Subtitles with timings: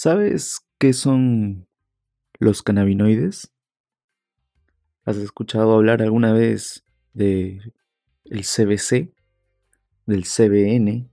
[0.00, 1.66] ¿Sabes qué son
[2.38, 3.52] los cannabinoides?
[5.04, 7.60] ¿Has escuchado hablar alguna vez de
[8.26, 9.12] el CBC,
[10.06, 11.10] del CBN?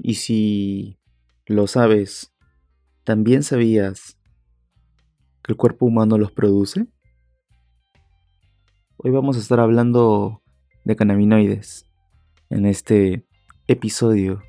[0.00, 0.98] Y si
[1.46, 2.34] lo sabes,
[3.04, 4.18] ¿también sabías
[5.42, 6.86] que el cuerpo humano los produce?
[8.98, 10.42] Hoy vamos a estar hablando
[10.84, 11.86] de cannabinoides
[12.50, 13.26] en este
[13.66, 14.42] episodio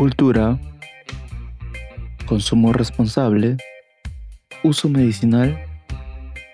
[0.00, 0.58] Cultura,
[2.24, 3.58] consumo responsable,
[4.62, 5.62] uso medicinal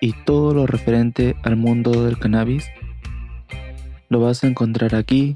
[0.01, 2.67] y todo lo referente al mundo del cannabis
[4.09, 5.35] lo vas a encontrar aquí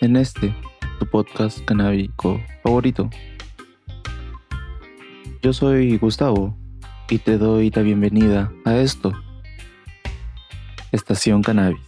[0.00, 0.52] en este,
[0.98, 3.08] tu podcast canábico favorito.
[5.40, 6.58] Yo soy Gustavo
[7.08, 9.12] y te doy la bienvenida a esto,
[10.90, 11.78] Estación Cannabis.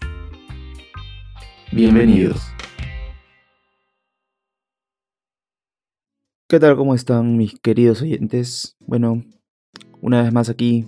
[1.72, 2.55] Bienvenidos.
[6.48, 6.76] ¿Qué tal?
[6.76, 8.76] ¿Cómo están mis queridos oyentes?
[8.78, 9.24] Bueno,
[10.00, 10.86] una vez más aquí,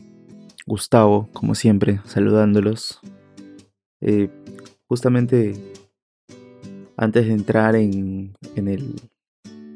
[0.69, 3.01] Gustavo, como siempre, saludándolos.
[4.01, 4.31] Eh,
[4.87, 5.55] justamente
[6.97, 8.95] antes de entrar en, en, el,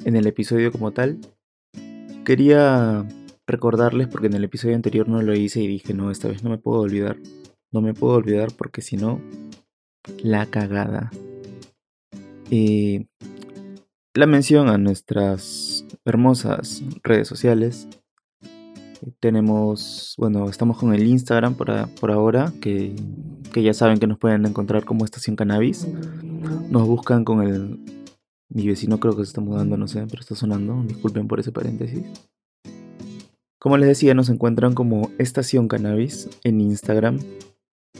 [0.04, 1.18] en el episodio como tal,
[2.24, 3.04] quería
[3.48, 6.50] recordarles, porque en el episodio anterior no lo hice y dije, no, esta vez no
[6.50, 7.16] me puedo olvidar.
[7.72, 9.20] No me puedo olvidar porque si no,
[10.22, 11.10] la cagada.
[12.52, 13.06] Eh,
[14.14, 15.71] la mención a nuestras
[16.04, 17.88] hermosas redes sociales.
[19.18, 22.94] Tenemos, bueno, estamos con el Instagram por, por ahora, que,
[23.52, 25.88] que, ya saben que nos pueden encontrar como Estación Cannabis.
[26.70, 27.80] Nos buscan con el...
[28.48, 30.84] Mi vecino creo que se está mudando, no sé, pero está sonando.
[30.86, 32.04] Disculpen por ese paréntesis.
[33.58, 37.18] Como les decía, nos encuentran como Estación Cannabis en Instagram.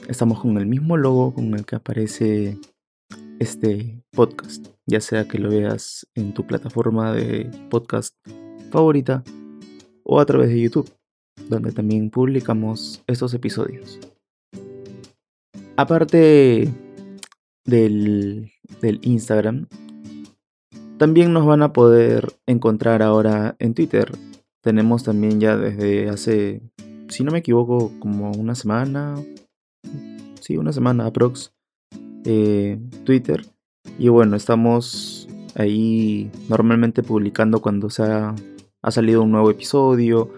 [0.09, 2.59] Estamos con el mismo logo con el que aparece
[3.43, 8.15] este podcast, ya sea que lo veas en tu plataforma de podcast
[8.71, 9.25] favorita
[10.05, 10.91] o a través de YouTube,
[11.49, 13.99] donde también publicamos estos episodios.
[15.77, 16.73] Aparte
[17.65, 19.67] del, del Instagram,
[20.99, 24.13] también nos van a poder encontrar ahora en Twitter.
[24.63, 26.63] Tenemos también ya desde hace,
[27.09, 29.17] si no me equivoco, como una semana,
[30.41, 31.53] sí, una semana aprox,
[32.25, 33.45] eh, Twitter.
[33.99, 38.35] Y bueno, estamos ahí normalmente publicando cuando se ha,
[38.89, 40.31] salido un nuevo episodio.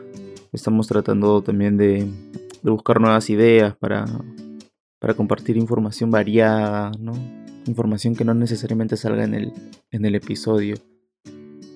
[0.53, 2.07] Estamos tratando también de,
[2.63, 4.07] buscar nuevas ideas para,
[4.99, 7.13] para, compartir información variada, ¿no?
[7.67, 9.53] Información que no necesariamente salga en el,
[9.91, 10.77] en el episodio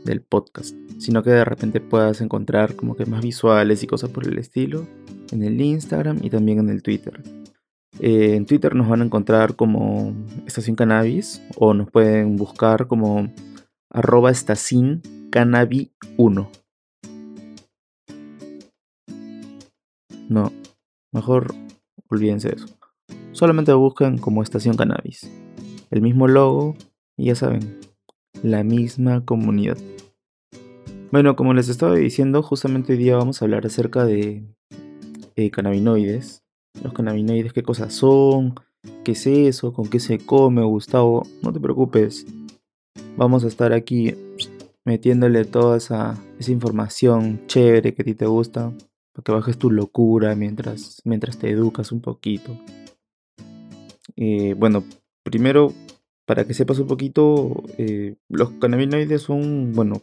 [0.04, 4.26] del podcast, sino que de repente puedas encontrar como que más visuales y cosas por
[4.26, 4.86] el estilo
[5.32, 7.22] en el Instagram y también en el Twitter.
[8.00, 10.14] Eh, en Twitter nos van a encontrar como
[10.46, 13.28] Estación Cannabis o nos pueden buscar como
[13.90, 16.50] arroba estación cannabi 1.
[20.28, 20.52] No,
[21.12, 21.54] mejor
[22.08, 22.68] olvídense de eso.
[23.32, 25.30] Solamente buscan como Estación Cannabis.
[25.90, 26.76] El mismo logo
[27.16, 27.80] y ya saben,
[28.42, 29.78] la misma comunidad.
[31.10, 34.44] Bueno, como les estaba diciendo, justamente hoy día vamos a hablar acerca de
[35.34, 36.44] eh, cannabinoides
[36.82, 38.54] los cannabinoides, qué cosas son,
[39.04, 41.26] qué es eso, con qué se come, Gustavo.
[41.42, 42.26] No te preocupes.
[43.16, 44.14] Vamos a estar aquí
[44.84, 48.72] metiéndole toda esa, información chévere que a ti te gusta,
[49.12, 52.56] para que bajes tu locura mientras, mientras te educas un poquito.
[54.16, 54.84] Eh, bueno,
[55.22, 55.72] primero,
[56.26, 60.02] para que sepas un poquito, eh, los cannabinoides son, bueno,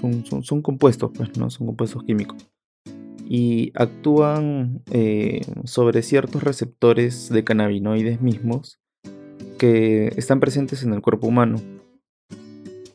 [0.00, 1.50] son, son, son compuestos, pues, ¿no?
[1.50, 2.53] Son compuestos químicos
[3.26, 8.78] y actúan eh, sobre ciertos receptores de cannabinoides mismos
[9.58, 11.60] que están presentes en el cuerpo humano.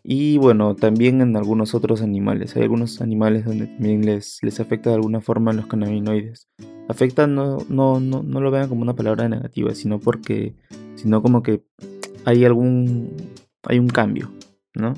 [0.03, 2.55] Y bueno, también en algunos otros animales.
[2.55, 6.47] Hay algunos animales donde también les, les afecta de alguna forma los cannabinoides.
[6.87, 10.55] Afecta no, no, no, no lo vean como una palabra negativa, sino porque,
[10.95, 11.63] sino como que
[12.25, 13.15] hay algún,
[13.63, 14.31] hay un cambio,
[14.73, 14.95] ¿no?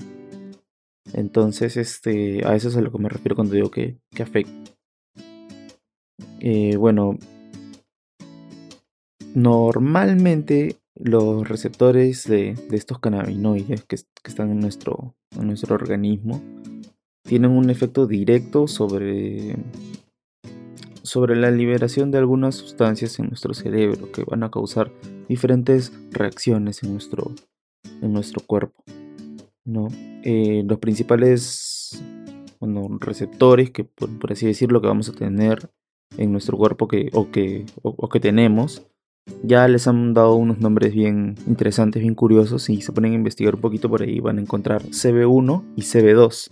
[1.13, 4.71] Entonces, este, a eso es a lo que me refiero cuando digo que, que afecta.
[6.43, 7.19] Eh, bueno,
[9.35, 16.41] normalmente los receptores de, estos cannabinoides que, están en nuestro, en nuestro organismo
[17.23, 19.55] tienen un efecto directo sobre,
[21.03, 24.91] sobre la liberación de algunas sustancias en nuestro cerebro que van a causar
[25.29, 27.31] diferentes reacciones en nuestro,
[28.01, 28.83] en nuestro cuerpo.
[29.63, 29.89] ¿no?
[30.23, 32.03] Eh, los principales
[32.99, 35.69] receptores que por, por, así decirlo que vamos a tener
[36.17, 38.87] en nuestro cuerpo que, o, que, o, que tenemos
[39.43, 43.55] ya les han dado unos nombres bien interesantes, bien curiosos, y se ponen a investigar
[43.55, 46.49] un poquito por ahí van a encontrar CB1 y CB2,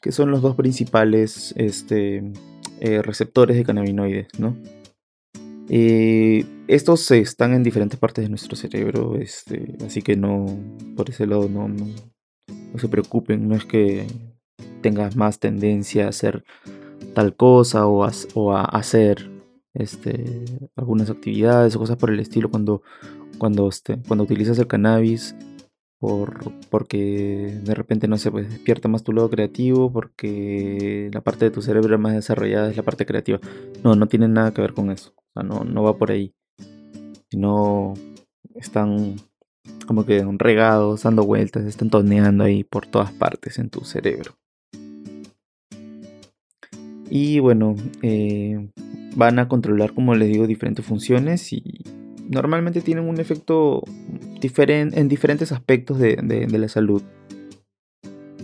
[0.00, 2.32] que son los dos principales este,
[2.80, 4.56] eh, receptores de cannabinoides, ¿no?
[5.68, 10.46] Eh, estos están en diferentes partes de nuestro cerebro, este, así que no,
[10.96, 11.86] por ese lado no, no,
[12.76, 14.06] se preocupen, no es que
[14.80, 16.44] tengas más tendencia a hacer
[17.14, 19.30] tal cosa o o a hacer
[19.74, 20.44] este,
[20.76, 22.82] algunas actividades o cosas por el estilo cuando,
[23.38, 25.34] cuando, este, cuando utilizas el cannabis
[25.98, 31.44] por, porque de repente no se pues despierta más tu lado creativo porque la parte
[31.44, 33.38] de tu cerebro más desarrollada es la parte creativa.
[33.84, 35.14] No, no tiene nada que ver con eso.
[35.34, 36.34] no, no va por ahí.
[37.30, 37.94] Sino
[38.56, 39.16] están
[39.86, 44.34] como que regados, dando vueltas, están toneando ahí por todas partes en tu cerebro.
[47.14, 48.70] Y bueno, eh,
[49.16, 51.84] van a controlar, como les digo, diferentes funciones y
[52.30, 53.82] normalmente tienen un efecto
[54.40, 56.16] diferente en diferentes aspectos de,
[56.50, 57.02] la salud.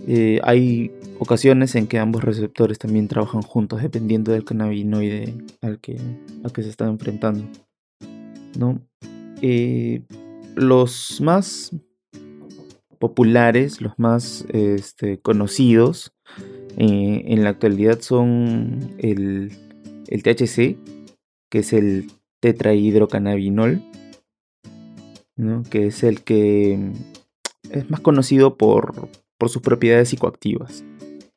[0.07, 5.97] Eh, hay ocasiones en que ambos receptores también trabajan juntos dependiendo del cannabinoide al que,
[6.43, 7.45] al que se están enfrentando.
[8.55, 8.79] ¿no?
[9.41, 10.03] Eh,
[10.53, 11.75] los más
[12.99, 16.13] populares, los más este, conocidos
[16.79, 19.51] eh, en la actualidad son el
[20.09, 20.75] el THC,
[21.49, 22.11] que es el
[22.41, 23.81] tetrahidrocannabinol,
[25.37, 25.63] ¿no?
[25.63, 29.09] que es el que mm, es más conocido por,
[29.47, 30.83] sus propiedades psicoactivas.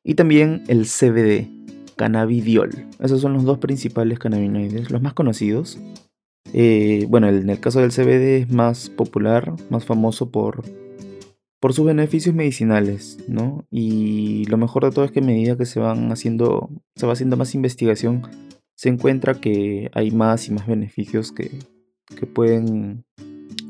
[0.03, 1.49] Y también el CBD,
[1.97, 2.71] cannabidiol.
[2.99, 5.79] Esos son los dos principales cannabinoides, los más conocidos.
[6.53, 10.65] Eh, bueno, en el caso del CBD es más popular, más famoso por,
[11.63, 13.65] por sus beneficios medicinales, ¿no?
[13.71, 17.13] Y lo mejor de todo es que a medida que se van haciendo, se va
[17.13, 18.23] haciendo más investigación,
[18.75, 21.51] se encuentra que hay más y más beneficios que,
[22.35, 23.05] pueden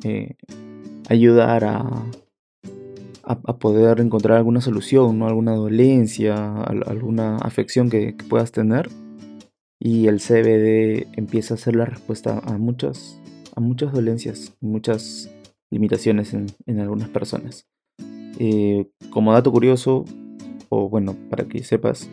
[0.04, 0.36] eh,
[1.10, 2.06] ayudar a,
[3.24, 5.28] a, poder encontrar alguna solución, ¿no?
[5.28, 8.88] alguna dolencia, alguna afección que, puedas tener.
[9.78, 13.20] Y el CBD empieza a ser la respuesta a muchas,
[13.54, 15.30] a muchas dolencias, muchas
[15.70, 17.66] limitaciones en, algunas personas.
[18.38, 20.04] Eh, como dato curioso,
[20.68, 22.08] o bueno, para que sepas,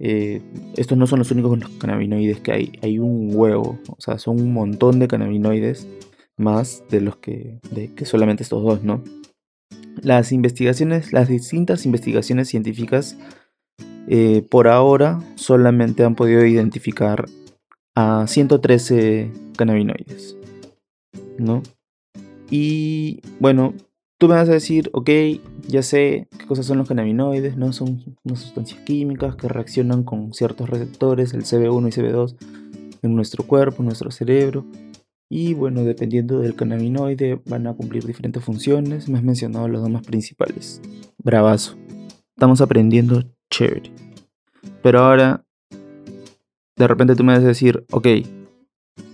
[0.00, 0.42] eh,
[0.76, 4.52] estos no son los únicos cannabinoides que hay, hay un huevo, o sea, son un
[4.52, 5.86] montón de cannabinoides
[6.36, 7.60] más de los que,
[7.94, 9.02] que solamente estos dos, ¿no?
[10.02, 13.16] Las investigaciones, las distintas investigaciones científicas
[14.08, 17.26] eh, por ahora solamente han podido identificar
[17.94, 20.36] a 113 cannabinoides,
[21.38, 21.62] ¿no?
[22.50, 23.74] Y bueno,
[24.18, 25.10] Tú me vas a decir, ok,
[25.66, 27.72] ya sé qué cosas son los cannabinoides, ¿no?
[27.72, 32.36] Son unas sustancias químicas que reaccionan con ciertos receptores, el CB1 y CB2,
[33.02, 34.64] en nuestro cuerpo, en nuestro cerebro.
[35.28, 39.08] Y bueno, dependiendo del cannabinoide, van a cumplir diferentes funciones.
[39.08, 40.80] Me has mencionado las dos más principales.
[41.18, 41.76] Bravazo.
[42.36, 43.90] Estamos aprendiendo chévere.
[44.82, 45.44] Pero ahora,
[46.76, 48.06] de repente tú me vas a decir, ok,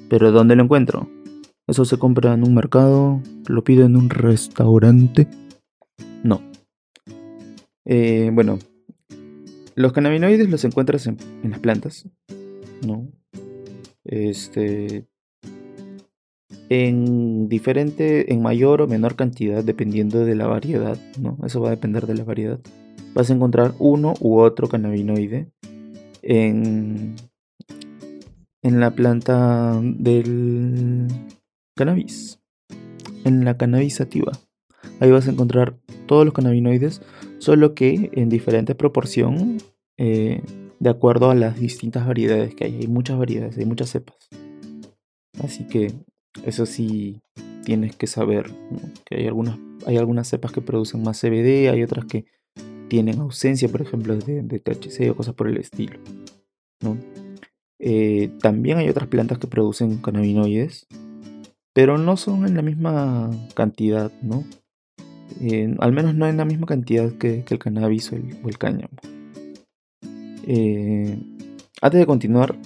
[0.08, 1.08] pero ¿dónde lo encuentro?
[1.70, 3.22] ¿Eso se compra en un mercado?
[3.46, 5.28] ¿Lo pido en un restaurante?
[6.24, 6.42] No.
[7.84, 8.58] Eh, bueno,
[9.76, 12.08] los cannabinoides los encuentras en, las plantas,
[12.84, 13.06] ¿no?
[14.04, 15.06] Este.
[16.68, 21.38] En diferente, en mayor o menor cantidad, dependiendo de la variedad, ¿no?
[21.46, 22.58] Eso va a depender de la variedad.
[23.14, 25.52] Vas a encontrar uno u otro cannabinoide
[26.22, 27.14] en,
[28.62, 31.06] en la planta del
[31.76, 32.40] cannabis.
[33.24, 34.32] En la cannabis sativa.
[35.00, 37.02] Ahí vas a encontrar todos los cannabinoides,
[37.38, 39.58] solo que en diferente proporción
[39.98, 40.42] eh,
[40.78, 42.78] de acuerdo a las distintas variedades que hay.
[42.80, 44.16] Hay muchas variedades, hay muchas cepas.
[45.42, 45.92] Así que
[46.44, 47.20] eso sí
[47.64, 48.50] tienes que saber
[49.04, 52.24] que hay algunas, hay algunas cepas que producen más CBD, hay otras que
[52.88, 55.98] tienen ausencia, por ejemplo, de, THC o cosas por el estilo.
[57.78, 60.86] Eh, también hay otras plantas que producen cannabinoides,
[61.72, 64.44] pero no son en la misma cantidad, ¿no?
[65.78, 68.90] al menos no en la misma cantidad que, el cannabis o el, cáñamo.
[70.46, 71.18] Eh,
[71.80, 72.56] antes de continuar,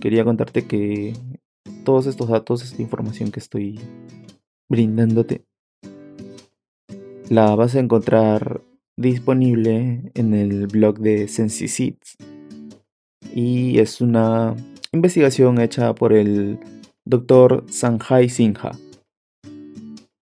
[0.00, 1.12] quería contarte que
[1.84, 3.80] todos estos datos, esta información que estoy
[4.68, 5.44] brindándote,
[7.28, 8.62] la vas a encontrar
[8.96, 12.16] disponible en el blog de SensiSeeds.
[13.34, 14.54] Y es una
[14.92, 16.58] investigación hecha por el
[17.06, 17.64] Dr.
[17.68, 18.72] Sanjay Sinha,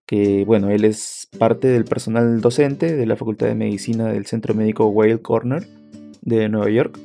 [0.07, 4.55] que bueno, él es parte del personal docente de la Facultad de Medicina del Centro
[4.55, 5.67] Médico Whale Corner
[6.21, 6.99] de Nueva York.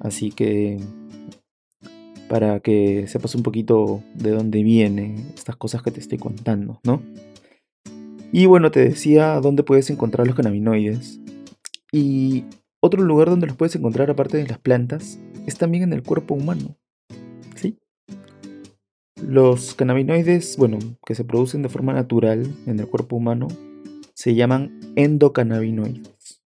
[0.00, 0.78] Así que
[2.28, 7.02] para que sepas un poquito de dónde vienen estas cosas que te estoy contando, ¿no?
[8.32, 11.20] Y bueno, te decía dónde puedes encontrar los cannabinoides.
[11.92, 12.44] Y
[12.80, 16.34] otro lugar donde los puedes encontrar aparte de las plantas es también en el cuerpo
[16.34, 16.76] humano.
[19.22, 23.48] Los cannabinoides, bueno, que se producen de forma natural en el cuerpo humano,
[24.14, 26.42] se llaman endocannabinoides.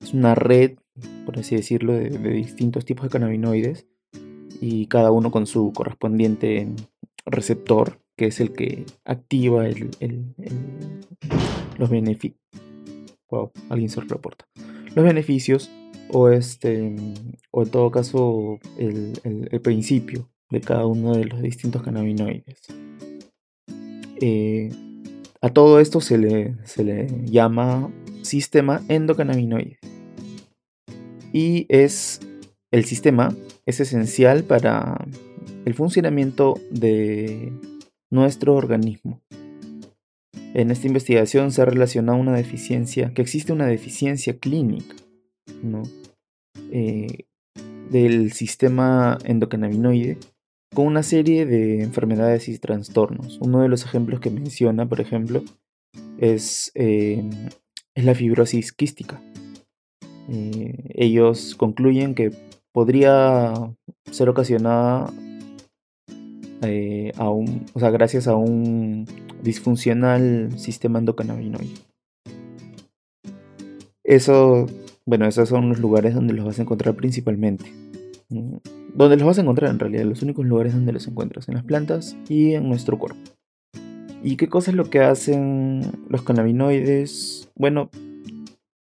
[0.00, 0.78] Es una red,
[1.26, 3.86] por así decirlo, de, distintos tipos de cannabinoides
[4.60, 6.68] y cada uno con su correspondiente
[7.26, 9.64] receptor, que es el que activa
[11.78, 12.40] los beneficios.
[13.30, 14.46] Wow, alguien se reporta.
[14.94, 15.70] Los beneficios
[16.12, 16.94] o este
[17.50, 19.12] o en todo caso el,
[19.62, 22.66] principio de cada uno de los distintos cannabinoides.
[24.20, 24.70] Eh,
[25.40, 27.90] a todo esto se le, se le llama
[28.22, 29.78] sistema endocannabinoide.
[31.32, 32.20] Y es
[32.70, 33.34] el sistema
[33.66, 35.06] es esencial para
[35.64, 37.52] el funcionamiento de
[38.10, 39.20] nuestro organismo.
[40.54, 44.96] En esta investigación se ha relacionado una deficiencia, que existe una deficiencia clínica.
[46.72, 47.26] Eh,
[47.90, 50.18] del sistema endocannabinoide
[50.74, 53.38] con una serie de enfermedades y trastornos.
[53.40, 55.42] Uno de los ejemplos que menciona, por ejemplo,
[56.18, 59.20] es, es la fibrosis quística.
[60.28, 62.30] Eh, ellos concluyen que
[62.72, 63.52] podría
[64.12, 65.12] ser ocasionada
[66.62, 69.06] eh, a un, o sea, gracias a un
[69.42, 71.74] disfuncional sistema endocannabinoide.
[74.04, 74.66] Eso,
[75.04, 77.72] bueno, esos son los lugares donde los vas a encontrar principalmente.
[78.94, 81.64] Donde los vas a encontrar en realidad, los únicos lugares donde los encuentras, en las
[81.64, 83.20] plantas y en nuestro cuerpo.
[84.22, 87.50] ¿Y qué cosa es lo que hacen los cannabinoides?
[87.54, 87.90] Bueno,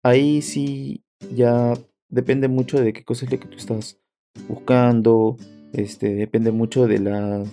[0.03, 1.03] ahí sí
[1.35, 1.73] ya
[2.09, 3.99] depende mucho de qué cosa es lo que tú estás
[4.47, 5.37] buscando,
[5.73, 7.47] este, depende mucho de las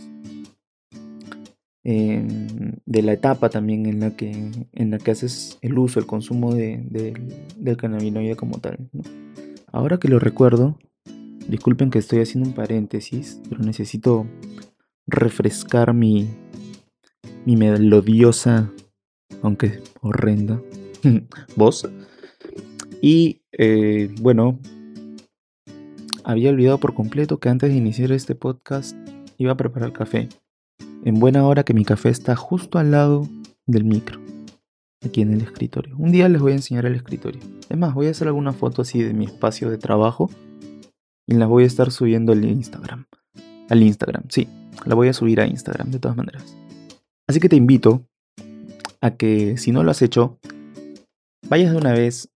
[1.84, 4.30] de la etapa también en la que
[4.72, 6.82] en la que haces el uso, el consumo de,
[7.58, 8.78] del cannabinoide como tal.
[9.70, 10.78] Ahora que lo recuerdo,
[11.48, 14.26] Disculpen que estoy haciendo un paréntesis, pero necesito
[15.06, 16.28] refrescar mi,
[17.44, 18.72] mi melodiosa,
[19.42, 20.60] aunque horrenda,
[21.56, 21.86] voz.
[23.02, 24.58] Y eh, bueno,
[26.24, 28.96] había olvidado por completo que antes de iniciar este podcast
[29.36, 30.30] iba a preparar café.
[31.04, 33.28] En buena hora que mi café está justo al lado
[33.66, 34.18] del micro,
[35.04, 35.94] aquí en el escritorio.
[35.98, 37.42] Un día les voy a enseñar el escritorio.
[37.68, 40.30] Es más, voy a hacer alguna foto así de mi espacio de trabajo
[41.26, 43.06] y las voy a estar subiendo al Instagram.
[43.70, 44.48] Al Instagram, sí,
[44.84, 46.56] la voy a subir a Instagram de todas maneras.
[47.26, 48.06] Así que te invito
[49.00, 50.38] a que si no lo has hecho,
[51.48, 52.30] vayas de una vez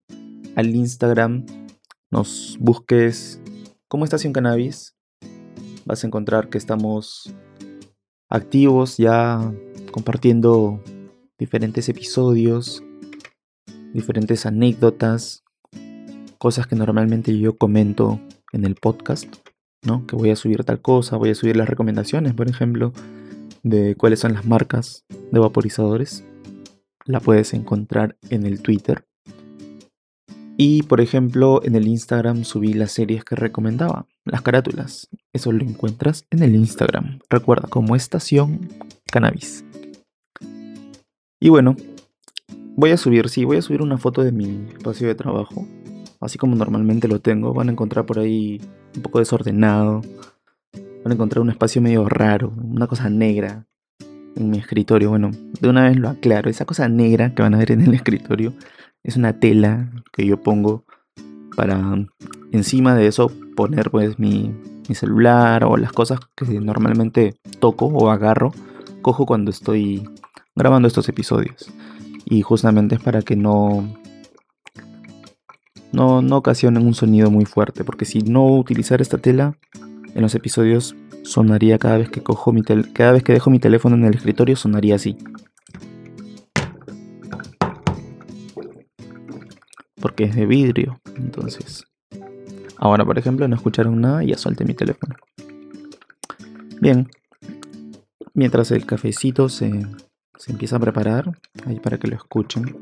[0.56, 1.44] al Instagram,
[2.10, 3.40] nos busques
[3.88, 4.96] como Estación Cannabis.
[5.84, 7.34] Vas a encontrar que estamos
[8.30, 9.52] activos ya
[9.90, 10.82] compartiendo
[11.38, 12.82] diferentes episodios,
[13.92, 15.44] diferentes anécdotas,
[16.38, 18.20] cosas que normalmente yo comento
[18.52, 19.26] en el podcast,
[19.84, 20.06] ¿no?
[20.06, 22.92] Que voy a subir tal cosa, voy a subir las recomendaciones, por ejemplo,
[23.62, 26.24] de cuáles son las marcas de vaporizadores.
[27.04, 29.04] La puedes encontrar en el Twitter.
[30.56, 35.08] Y por ejemplo, en el Instagram subí las series que recomendaba, las carátulas.
[35.32, 37.20] Eso lo encuentras en el Instagram.
[37.30, 38.68] Recuerda, como estación
[39.06, 39.64] cannabis.
[41.40, 41.76] Y bueno,
[42.74, 45.64] voy a subir, sí, voy a subir una foto de mi espacio de trabajo
[46.20, 47.54] así como normalmente lo tengo.
[47.54, 48.60] Van a encontrar por ahí
[48.96, 50.02] un poco desordenado.
[50.72, 53.66] Van a encontrar un espacio medio raro, una cosa negra
[54.36, 55.10] en mi escritorio.
[55.10, 56.50] Bueno, de una vez lo aclaro.
[56.50, 58.54] Esa cosa negra que van a ver en el escritorio
[59.02, 60.84] es una tela que yo pongo
[61.56, 61.96] para
[62.52, 64.54] encima de eso poner pues mi,
[64.88, 68.52] mi celular o las cosas que normalmente toco o agarro,
[69.02, 70.08] cojo cuando estoy
[70.54, 71.70] grabando estos episodios.
[72.24, 73.88] Y justamente es para que no
[75.92, 79.56] no, no un sonido muy fuerte, porque si no utilizar esta tela
[80.14, 83.96] en los episodios sonaría cada vez que cojo mi cada vez que dejo mi teléfono
[83.96, 85.16] en el escritorio sonaría así.
[90.00, 91.84] Porque es de vidrio, entonces.
[92.76, 95.16] Ahora, por ejemplo, no escucharon nada y ya solté mi teléfono.
[96.80, 97.08] Bien.
[98.34, 99.84] Mientras el cafecito se,
[100.36, 102.76] se empieza a preparar, ahí para que lo escuchen.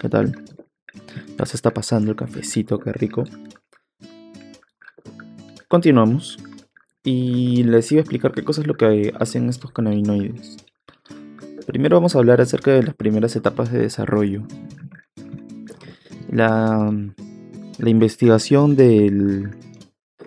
[0.00, 0.36] ¿Qué tal?
[1.38, 3.22] Ya se está pasando el cafecito, qué rico.
[5.68, 6.38] Continuamos.
[7.04, 10.56] Y les iba a explicar qué cosa es lo que hacen estos cannabinoides.
[11.68, 14.42] Primero vamos a hablar acerca de las primeras etapas de desarrollo.
[16.28, 16.92] La,
[17.78, 19.50] la investigación del,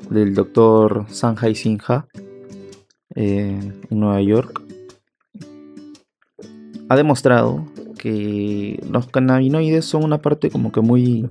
[0.09, 2.07] del doctor Sanjay Sinha
[3.13, 4.61] eh, en Nueva York
[6.87, 7.65] ha demostrado
[8.89, 11.29] los cannabinoides son una parte como que muy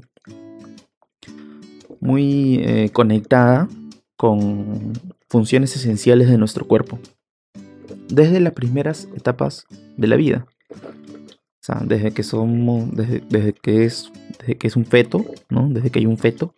[2.01, 3.69] muy eh, conectada
[4.17, 4.93] con
[5.29, 6.99] funciones esenciales de nuestro cuerpo
[8.09, 9.67] desde las primeras etapas
[9.97, 10.47] de la vida.
[10.71, 15.91] O sea desde que somos desde, que es desde que es un feto no desde
[15.91, 16.55] que hay un feto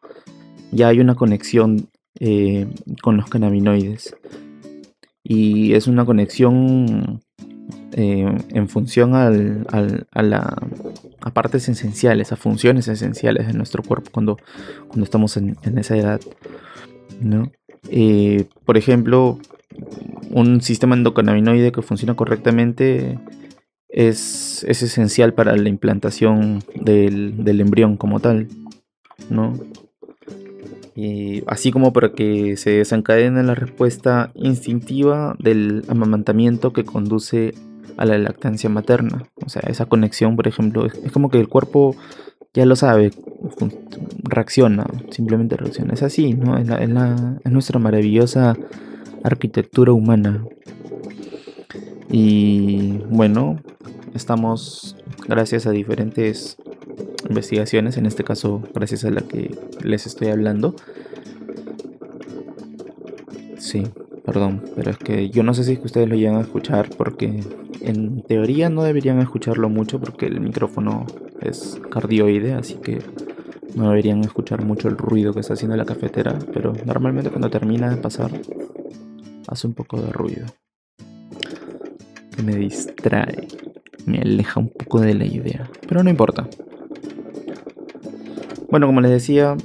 [0.71, 1.89] ya hay una conexión
[2.21, 2.67] eh,
[3.03, 4.17] con los cannabinoides.
[5.23, 7.23] Y es una conexión
[7.93, 14.37] eh, en función al, a, partes esenciales, a funciones esenciales de nuestro cuerpo cuando,
[14.89, 16.21] cuando estamos en, esa edad.
[17.21, 17.51] ¿no?
[17.89, 19.39] Eh, por ejemplo,
[20.31, 23.19] un sistema endocannabinoide que funciona correctamente
[23.89, 28.49] es, es esencial para la implantación del, del embrión como tal.
[29.31, 29.55] ¿no?
[31.47, 37.55] así como para que se desencadene la respuesta instintiva del amamantamiento que conduce
[37.97, 39.25] a la lactancia materna.
[39.45, 41.97] O sea, esa conexión, por ejemplo, es, como que el cuerpo
[42.55, 43.11] ya lo sabe,
[44.23, 45.95] reacciona, simplemente reacciona.
[45.95, 46.57] Es así, ¿no?
[46.57, 46.69] Es,
[47.45, 48.57] nuestra maravillosa
[49.23, 50.45] arquitectura humana.
[52.11, 53.61] Y bueno,
[54.15, 56.57] estamos gracias a diferentes
[57.29, 60.75] investigaciones, en este caso gracias a la que les estoy hablando.
[63.59, 63.85] Sí,
[64.29, 67.43] perdón, pero es que yo no sé si ustedes lo llegan a escuchar porque
[67.81, 71.07] en teoría no deberían escucharlo mucho porque el micrófono
[71.41, 72.99] es cardioide, así que
[73.75, 77.89] no deberían escuchar mucho el ruido que está haciendo la cafetera, pero normalmente cuando termina
[77.89, 78.31] de pasar
[79.47, 80.45] hace un poco de ruido.
[82.37, 83.49] Que me distrae,
[84.05, 86.47] me aleja un poco de la idea, pero no importa.
[88.71, 89.57] Bueno, como les decía,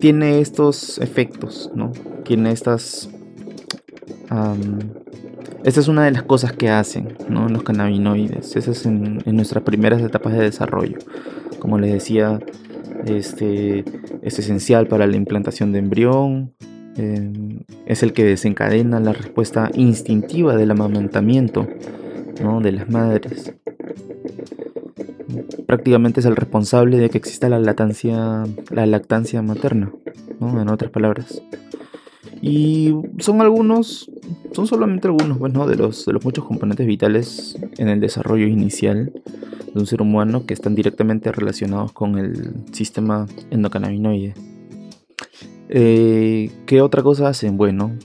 [0.00, 1.92] tiene estos efectos, ¿no?
[2.24, 3.10] Tiene estas
[5.64, 7.48] esta es una de las cosas que hacen ¿no?
[7.48, 8.56] los cannabinoides.
[8.56, 10.98] Esa es en, nuestras primeras etapas de desarrollo.
[11.58, 12.38] Como les decía,
[13.06, 13.84] este,
[14.22, 16.52] es esencial para la implantación de embrión.
[16.96, 21.68] Em, es el que desencadena la respuesta instintiva del amamantamiento
[22.42, 22.60] ¿no?
[22.60, 23.54] de las madres.
[25.66, 29.92] Prácticamente es el responsable de que exista la lactancia, la lactancia materna,
[30.40, 30.60] ¿no?
[30.60, 31.42] en otras palabras.
[32.40, 34.10] Y son algunos,
[34.58, 39.12] son solamente algunos bueno, de, los, de los muchos componentes vitales en el desarrollo inicial
[39.72, 44.34] de un ser humano que están directamente relacionados con el sistema endocannabinoide.
[45.68, 47.56] Eh, ¿Qué otra cosa hacen?
[47.56, 47.96] Bueno,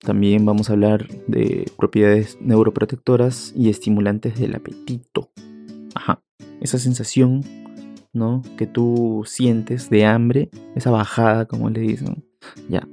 [0.00, 5.28] también vamos a hablar de propiedades neuroprotectoras y estimulantes del apetito.
[5.94, 6.22] Ajá,
[6.62, 7.44] esa sensación,
[8.14, 8.40] ¿no?
[8.56, 12.24] Que tú sientes de hambre, esa bajada, como le dicen.
[12.70, 12.88] Ya,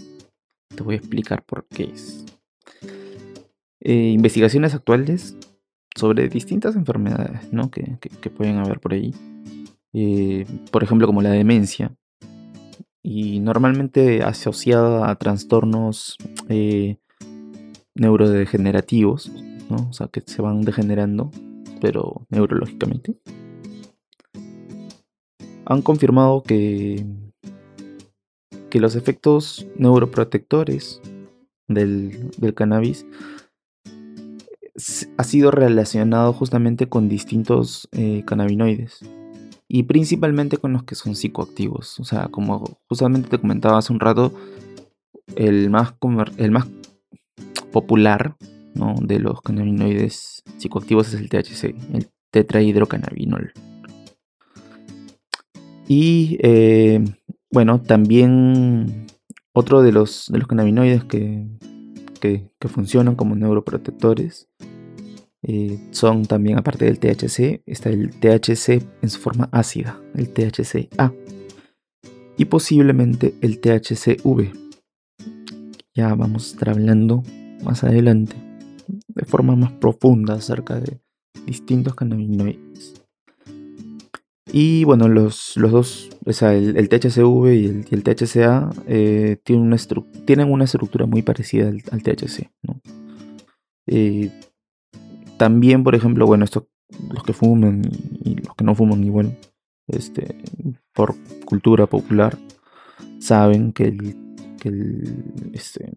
[0.76, 2.26] te voy a explicar por qué es.
[3.88, 5.38] Eh, investigaciones actuales
[5.96, 7.70] sobre distintas enfermedades ¿no?
[7.70, 8.00] que,
[8.36, 9.14] pueden haber por ahí.
[9.94, 11.96] Eh, por ejemplo, como la demencia.
[13.04, 16.18] Y normalmente asociada a trastornos
[16.50, 16.98] eh,
[17.94, 19.32] neurodegenerativos,
[19.70, 19.88] ¿no?
[19.90, 21.30] o sea, que se van degenerando,
[21.80, 23.16] pero neurológicamente.
[25.68, 27.06] Han confirmado que
[28.76, 31.02] que los efectos neuroprotectores
[31.70, 33.06] del, cannabis
[35.18, 39.00] ha sido relacionado justamente con distintos eh, cannabinoides
[39.68, 42.00] y principalmente con los que son psicoactivos.
[42.00, 44.34] O sea, como justamente te comentaba hace un rato,
[45.36, 45.94] el más,
[46.38, 46.68] el más
[47.72, 48.36] popular
[49.02, 53.54] de los cannabinoides psicoactivos es el THC, el tetrahidrocannabinol.
[55.88, 57.04] Y eh,
[57.52, 59.08] bueno, también
[59.54, 61.48] otro de los, de los cannabinoides que,
[62.68, 64.48] funcionan como neuroprotectores
[65.48, 71.14] eh, son también, aparte del THC, está el THC en su forma ácida, el THCA,
[72.36, 74.52] y posiblemente el THCV.
[75.94, 77.22] Ya vamos a estar hablando
[77.64, 78.36] más adelante
[79.08, 81.00] de forma más profunda acerca de
[81.46, 83.05] distintos cannabinoides.
[84.58, 89.78] Y bueno, los, dos, o sea, el, THCV y el, THCA eh, tienen, una
[90.26, 92.50] tienen una estructura muy parecida al, THC.
[92.64, 92.80] ¿no?
[93.86, 94.32] Eh,
[95.36, 96.70] también, por ejemplo, bueno, esto,
[97.14, 97.82] los que fuman
[98.24, 99.38] y, los que no fuman igual,
[99.90, 100.38] este,
[100.94, 102.38] por cultura popular,
[103.20, 104.16] saben que el,
[104.62, 105.92] que el, este,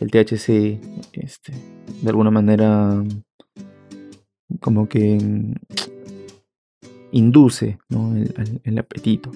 [0.00, 0.78] el THC,
[1.14, 1.54] este,
[2.02, 3.02] de alguna manera
[4.60, 5.16] como que
[7.12, 7.78] induce
[8.64, 9.30] el, apetito.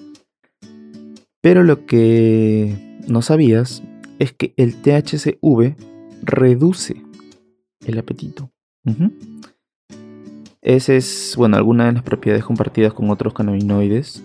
[1.41, 3.83] Pero lo que no sabías
[4.19, 5.77] es que el THCV
[6.23, 7.03] reduce
[7.87, 8.51] el apetito.
[10.63, 14.23] Esa es, bueno, alguna de las propiedades compartidas con otros cannabinoides,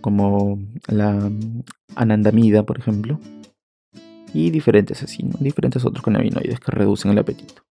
[0.00, 1.30] como la
[1.96, 3.18] anandamida, por ejemplo,
[4.32, 7.62] y diferentes así, diferentes otros cannabinoides que reducen el apetito.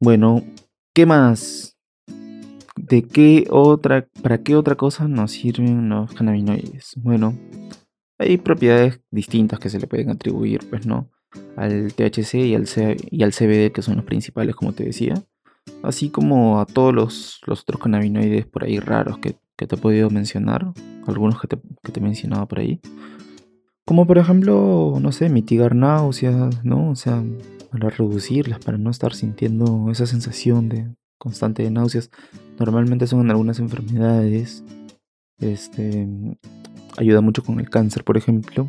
[0.00, 0.42] Bueno,
[0.94, 1.71] ¿qué más?
[2.76, 6.94] ¿De qué otra, para qué otra cosa nos sirven los cannabinoides?
[6.96, 7.36] Bueno,
[8.18, 11.10] hay propiedades distintas que se le pueden atribuir, pues no,
[11.56, 15.14] al THC y al, CBD, que son los principales, como te decía,
[15.82, 20.72] así como a todos los, otros cannabinoides por ahí raros que, te he podido mencionar,
[21.06, 22.80] algunos que te, que te he mencionado por ahí.
[23.84, 26.90] Como por ejemplo, no sé, mitigar náuseas, ¿no?
[26.90, 27.22] O sea,
[27.70, 32.10] para reducirlas, para no estar sintiendo esa sensación de constante de náuseas.
[32.58, 34.64] Normalmente son en algunas enfermedades.
[35.38, 36.08] Este
[36.96, 38.68] ayuda mucho con el cáncer, por ejemplo.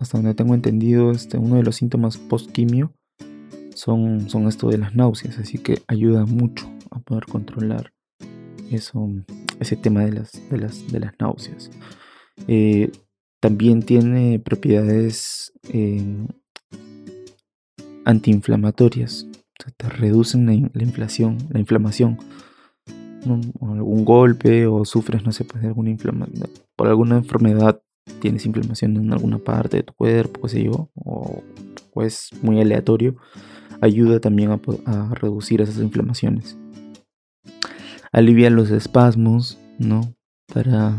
[0.00, 2.92] Hasta donde tengo entendido, este, uno de los síntomas post-quimio
[3.74, 5.38] son, son esto de las náuseas.
[5.38, 7.92] Así que ayuda mucho a poder controlar
[8.72, 9.08] eso,
[9.60, 11.70] ese tema de las, de las, de las náuseas.
[12.48, 12.90] Eh,
[13.40, 16.26] también tiene propiedades eh,
[18.04, 19.28] antiinflamatorias.
[19.76, 22.18] Te reducen la, inflación, la inflamación.
[23.60, 26.50] O algún golpe o sufres, no sé, pues, alguna inflamación.
[26.76, 27.80] Por alguna enfermedad
[28.20, 31.42] tienes inflamación en alguna parte de tu cuerpo, qué sé yo, o
[31.94, 33.16] pues muy aleatorio,
[33.80, 36.58] ayuda también a, a reducir esas inflamaciones.
[38.12, 40.14] Alivia los espasmos, ¿no?
[40.52, 40.98] Para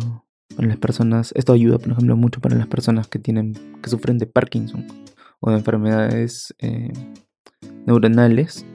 [0.56, 4.18] para las personas, esto ayuda, por ejemplo, mucho para las personas que tienen, que sufren
[4.18, 4.88] de Parkinson
[5.42, 6.94] o de enfermedades eh,
[7.86, 8.66] neuronales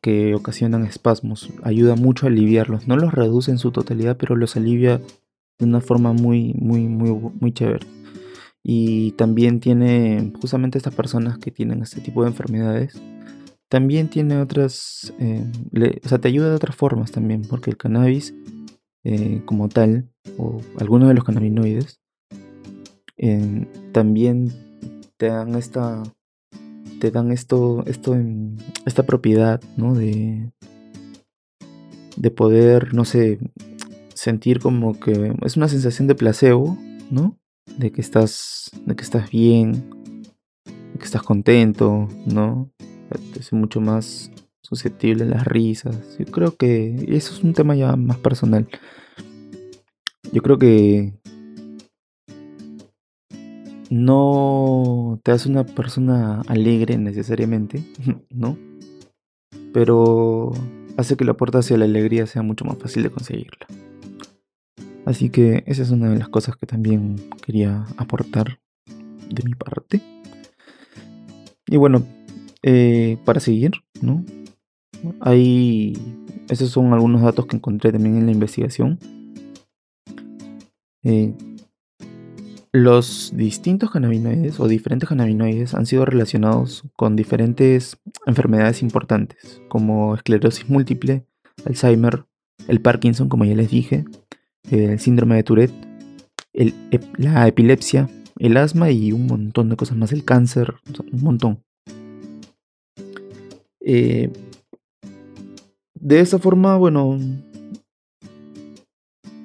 [0.00, 1.50] que ocasionan espasmos.
[1.62, 2.86] Ayuda mucho a aliviarlos.
[2.86, 5.00] No los reduce en su totalidad, pero los alivia
[5.58, 7.86] de una forma muy, muy, muy, muy chévere.
[8.62, 13.00] Y también tiene, justamente estas personas que tienen este tipo de enfermedades,
[13.68, 15.44] también tiene otras, eh,
[16.04, 18.34] o sea, te ayuda de otras formas también, porque el cannabis
[19.04, 22.00] eh, como tal, o algunos de los cannabinoides,
[23.92, 24.52] también
[25.16, 26.02] te dan esta
[27.00, 28.16] te dan esto esto
[28.86, 30.50] esta propiedad no de
[32.16, 33.38] de poder no sé
[34.14, 36.76] sentir como que es una sensación de placebo
[37.10, 37.38] no
[37.76, 39.90] de que estás de que estás bien
[40.64, 42.70] de que estás contento no
[43.38, 44.30] es mucho más
[44.68, 45.96] susceptible a las risas.
[46.18, 48.68] Yo creo que eso es un tema ya más personal.
[50.30, 51.14] Yo creo que
[53.90, 57.82] no te hace una persona alegre necesariamente,
[58.30, 58.56] ¿no?
[59.72, 60.52] Pero
[60.96, 63.66] hace que la puerta hacia la alegría sea mucho más fácil de conseguirla.
[65.04, 68.60] Así que esa es una de las cosas que también quería aportar
[69.30, 70.02] de mi parte.
[71.66, 72.04] Y bueno,
[72.62, 73.72] eh, para seguir,
[74.02, 74.24] ¿no?
[75.20, 75.96] Hay,
[76.48, 78.98] esos son algunos datos que encontré también en la investigación.
[81.04, 81.32] Eh,
[82.72, 90.68] los distintos cannabinoides o diferentes cannabinoides han sido relacionados con diferentes enfermedades importantes, como esclerosis
[90.68, 91.26] múltiple,
[91.64, 92.24] Alzheimer,
[92.66, 94.04] el Parkinson, como ya les dije,
[94.70, 95.74] el síndrome de Tourette,
[97.16, 100.74] la epilepsia, el asma y un montón de cosas más, el cáncer,
[101.12, 101.64] un montón.
[103.80, 104.30] Eh,
[105.94, 107.18] de esa forma, bueno,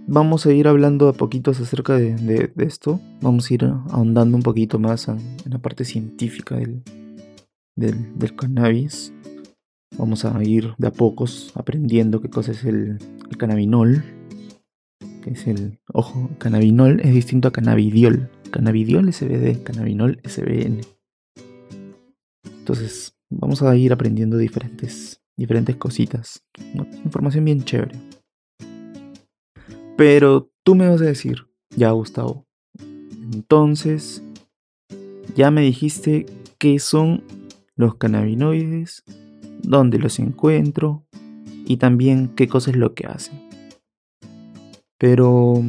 [0.08, 3.00] vamos a ir hablando a poquitos acerca de, esto.
[3.22, 6.84] Vamos a ir ahondando un poquito más en, la parte científica del,
[7.76, 9.14] del, cannabis.
[9.98, 12.98] Vamos a ir de a pocos aprendiendo qué cosa es el,
[13.38, 14.04] cannabinol.
[15.22, 15.80] Que es el.
[15.94, 18.30] Ojo, cannabinol es distinto a cannabidiol.
[18.52, 20.82] Cannabidiol SBD, cannabinol SBN.
[22.60, 26.44] Entonces, vamos a ir aprendiendo diferentes, diferentes cositas.
[27.04, 28.00] Información bien chévere.
[30.06, 32.46] Pero tú me vas a decir, ya Gustavo,
[33.34, 34.22] entonces
[35.34, 36.26] ya me dijiste
[36.58, 37.24] qué son
[37.78, 39.06] los cannabinoides,
[39.62, 41.06] dónde los encuentro
[41.66, 43.48] y también qué cosa es lo que hacen.
[44.98, 45.64] Pero,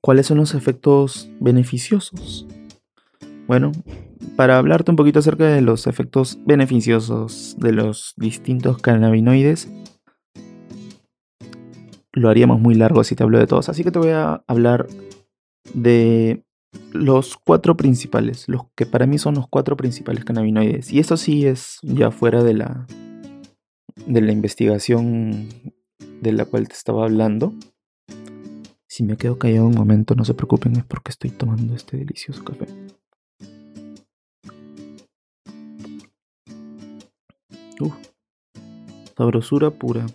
[0.00, 2.48] ¿cuáles son los efectos beneficiosos?
[3.46, 3.70] Bueno,
[4.34, 9.68] para hablarte un poquito acerca de los efectos beneficiosos de los distintos cannabinoides,
[12.18, 13.68] lo haríamos muy largo si te hablo de todos.
[13.68, 14.86] Así que te voy a hablar
[15.74, 16.44] de
[16.92, 20.92] los cuatro principales, los que para mí son los cuatro principales cannabinoides.
[20.92, 22.86] Y esto sí es ya fuera de la
[24.06, 25.48] de la investigación
[26.20, 27.52] de la cual te estaba hablando.
[28.86, 32.42] Si me quedo callado un momento, no se preocupen, es porque estoy tomando este delicioso
[32.44, 32.66] café.
[37.80, 37.94] Uf,
[39.16, 40.06] sabrosura pura.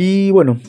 [0.00, 0.60] Y bueno,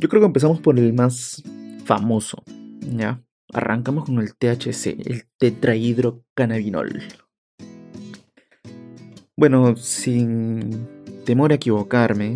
[0.00, 1.44] yo creo que empezamos por el más
[1.84, 2.42] famoso,
[2.80, 3.22] ¿ya?
[3.52, 7.00] Arrancamos con el THC, el tetrahidrocannabinol.
[9.36, 10.88] Bueno, sin
[11.24, 12.34] temor a equivocarme,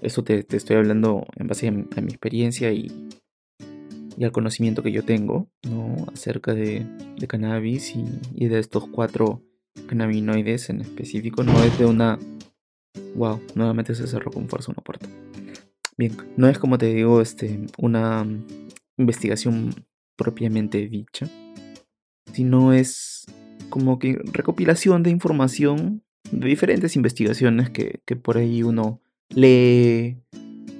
[0.00, 3.10] eso te, estoy hablando en base a mi, experiencia y,
[4.16, 6.06] y, al conocimiento que yo tengo, ¿no?
[6.14, 6.86] Acerca de,
[7.26, 9.42] cannabis y, de estos cuatro
[9.88, 12.16] cannabinoides en específico, no es de una...
[13.14, 15.08] Wow, nuevamente se cerró con fuerza una puerta.
[15.96, 18.26] Bien, no es como te digo, este, una
[18.98, 19.74] investigación
[20.16, 21.28] propiamente dicha,
[22.32, 23.26] sino es
[23.70, 30.18] como que recopilación de información de diferentes investigaciones que, por ahí uno lee,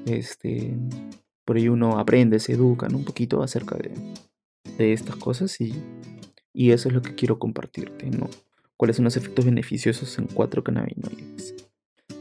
[0.07, 0.77] este,
[1.45, 3.93] por ahí uno aprende, se educa un poquito acerca de,
[4.77, 5.75] de estas cosas y,
[6.53, 8.29] y, eso es lo que quiero compartirte, ¿no?
[8.77, 11.66] ¿Cuáles son los efectos beneficiosos en cuatro cannabinoides?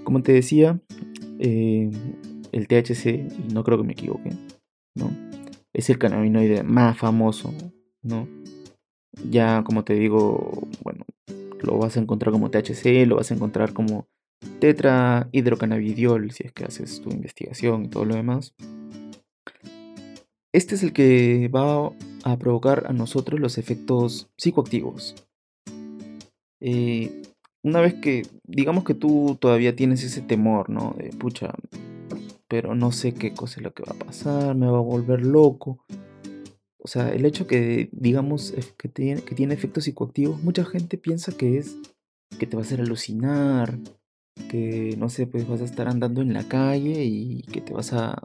[0.05, 0.79] Como te decía,
[1.39, 1.91] eh,
[2.53, 4.29] el THC, y no creo que me equivoque,
[4.95, 5.11] ¿no?
[5.73, 7.53] Es el cannabinoide más famoso,
[8.01, 8.27] ¿no?
[9.29, 11.05] Ya como te digo, bueno,
[11.61, 14.07] lo vas a encontrar como THC, lo vas a encontrar como
[14.59, 18.53] tetrahidrocannabidiol si es que haces tu investigación y todo lo demás.
[20.53, 21.91] Este es el que va
[22.23, 25.15] a provocar a nosotros los efectos psicoactivos.
[26.61, 27.23] Eh,
[27.65, 30.93] una vez que, digamos que tú todavía tienes ese temor, ¿no?
[30.99, 31.51] De, pucha,
[32.47, 35.25] pero no sé qué cosa es lo que va a pasar, me va a volver
[35.25, 35.83] loco.
[36.77, 41.31] O sea, el hecho que digamos que tiene, que tiene efectos psicoactivos, mucha gente piensa
[41.31, 41.75] que es
[42.37, 43.79] que te va a hacer alucinar,
[44.51, 47.93] que no sé, pues vas a estar andando en la calle y que te vas
[47.93, 48.21] a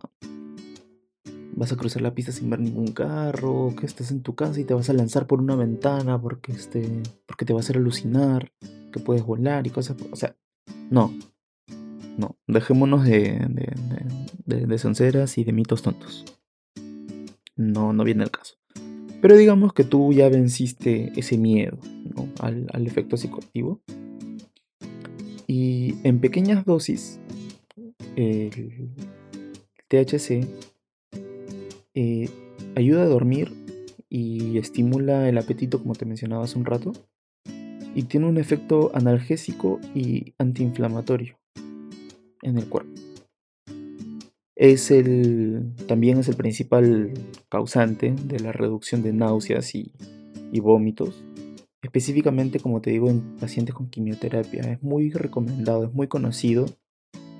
[1.55, 4.65] vas a cruzar la pista sin ver ningún carro, que estás en tu casa y
[4.65, 8.53] te vas a lanzar por una ventana porque este porque te va a hacer alucinar,
[8.93, 10.37] que puedes volar y cosas, o sea,
[10.91, 11.13] no,
[12.17, 13.47] no, dejémonos de,
[14.47, 16.25] de, de, sonceras y de mitos tontos.
[17.57, 18.57] No, no viene el caso.
[19.21, 21.79] Pero digamos que tú ya venciste ese miedo
[22.41, 23.81] al, al, efecto psicoactivo.
[25.47, 27.21] Y en pequeñas dosis,
[28.17, 28.91] el
[29.89, 30.47] THC
[31.95, 32.29] eh,
[32.77, 33.53] ayuda a dormir
[34.09, 36.93] y estimula el apetito, como te mencionaba hace un rato.
[37.95, 41.37] Y tiene un efecto analgésico y antiinflamatorio
[42.43, 42.93] en el cuerpo.
[44.57, 47.15] Es el, también es el principal
[47.49, 49.93] causante de la reducción de náuseas y,
[50.61, 51.25] vómitos.
[51.83, 54.61] Específicamente, como te digo, en pacientes con quimioterapia.
[54.73, 56.67] Es muy recomendado, es muy conocido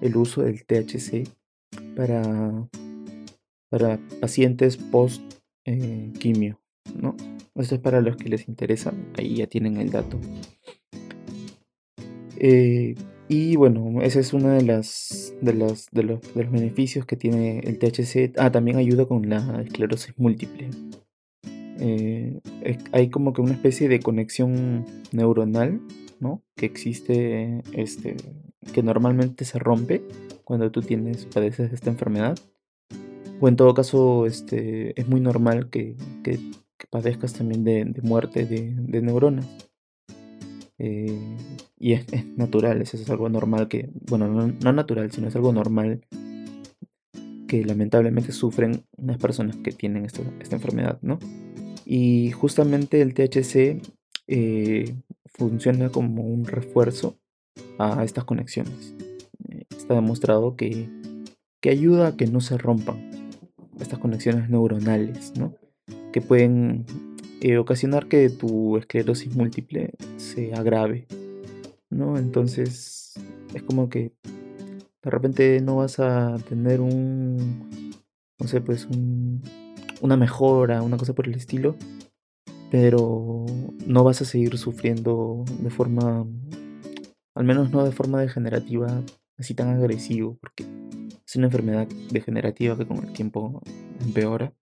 [0.01, 1.29] el uso del THC
[1.95, 2.67] para,
[3.71, 5.23] para pacientes post
[5.65, 6.13] eh.
[6.95, 7.17] ¿no?
[7.55, 10.19] Esto es para los que les interesa, ahí ya tienen el dato.
[12.39, 12.95] Eh,
[13.29, 17.79] y bueno, ese es uno de, las, de, los, de, los, beneficios que tiene el
[17.79, 18.33] THC.
[18.39, 20.71] Ah, también ayuda con la esclerosis múltiple.
[21.79, 22.41] Eh,
[22.93, 25.81] hay como que una especie de conexión neuronal,
[26.19, 26.43] ¿no?
[26.57, 28.17] Que existe, este,
[28.73, 30.03] que normalmente se rompe
[30.43, 32.37] cuando tú tienes, padeces esta enfermedad.
[33.41, 36.39] O en todo caso, este, es muy normal que, que,
[36.91, 39.47] padezcas también de, muerte de, neuronas.
[40.79, 41.19] Eh,
[41.79, 46.07] y es, natural, eso es algo normal que, bueno, no, natural, sino es algo normal
[47.49, 50.23] que lamentablemente sufren unas personas que tienen esta,
[50.55, 51.19] enfermedad, ¿no?
[51.87, 53.83] Y justamente el THC
[54.29, 57.17] eh, funciona como un refuerzo
[57.79, 58.95] a estas conexiones.
[59.49, 60.89] Eh, está demostrado que,
[61.61, 63.20] que ayuda a que no se rompan
[63.81, 65.55] estas conexiones neuronales, ¿no?
[66.13, 66.85] Que pueden
[67.41, 71.07] eh, ocasionar que tu esclerosis múltiple se agrave,
[71.89, 72.19] ¿no?
[72.19, 73.15] Entonces
[73.55, 74.13] es como que
[75.03, 77.95] de repente no vas a tener un,
[78.39, 79.43] no sé, pues un,
[80.01, 81.77] una mejora, una cosa por el estilo,
[82.71, 83.47] pero
[83.87, 86.27] no vas a seguir sufriendo de forma,
[87.35, 89.03] al menos no de forma degenerativa,
[89.41, 90.65] así tan agresivo, porque
[91.27, 93.63] es una enfermedad degenerativa que con el tiempo
[94.01, 94.53] empeora.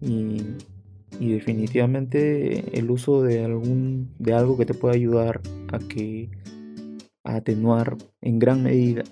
[0.00, 5.40] Y definitivamente el uso de algún de algo que te pueda ayudar
[5.72, 6.30] a que
[7.24, 9.04] a atenuar en gran medida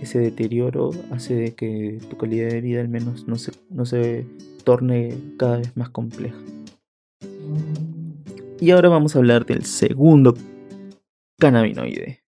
[0.00, 4.26] ese deterioro hace de que tu calidad de vida al menos no se, no se
[4.64, 6.36] torne cada vez más compleja.
[8.60, 10.34] Y ahora vamos a hablar del segundo
[11.38, 12.21] cannabinoide,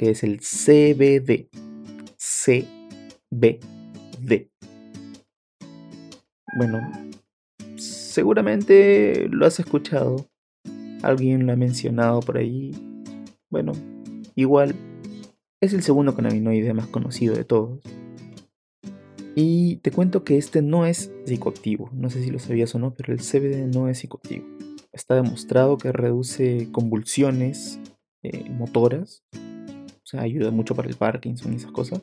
[0.00, 1.50] que es el CBD.
[2.16, 3.68] CBD.
[6.56, 6.90] Bueno,
[7.76, 10.26] seguramente lo has escuchado.
[11.02, 12.70] Alguien lo ha mencionado por ahí.
[13.50, 13.72] Bueno,
[14.36, 14.74] igual
[15.60, 17.82] es el segundo cannabinoide más conocido de todos.
[19.34, 21.90] Y te cuento que este no es psicoactivo.
[21.92, 24.46] No sé si lo sabías o no, pero el CBD no es psicoactivo.
[24.92, 27.78] Está demostrado que reduce convulsiones
[28.22, 29.24] eh, motoras.
[30.14, 32.02] Ayuda mucho para el Parkinson y esas cosas.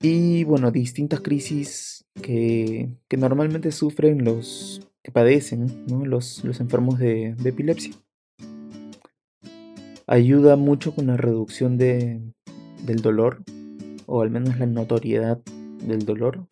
[0.00, 7.94] Y bueno, distintas crisis que, normalmente sufren los que padecen, los, los, enfermos de, epilepsia.
[10.06, 12.20] Ayuda mucho con la reducción de,
[12.86, 13.42] del dolor,
[14.06, 15.40] o al menos la notoriedad
[15.84, 16.46] del dolor.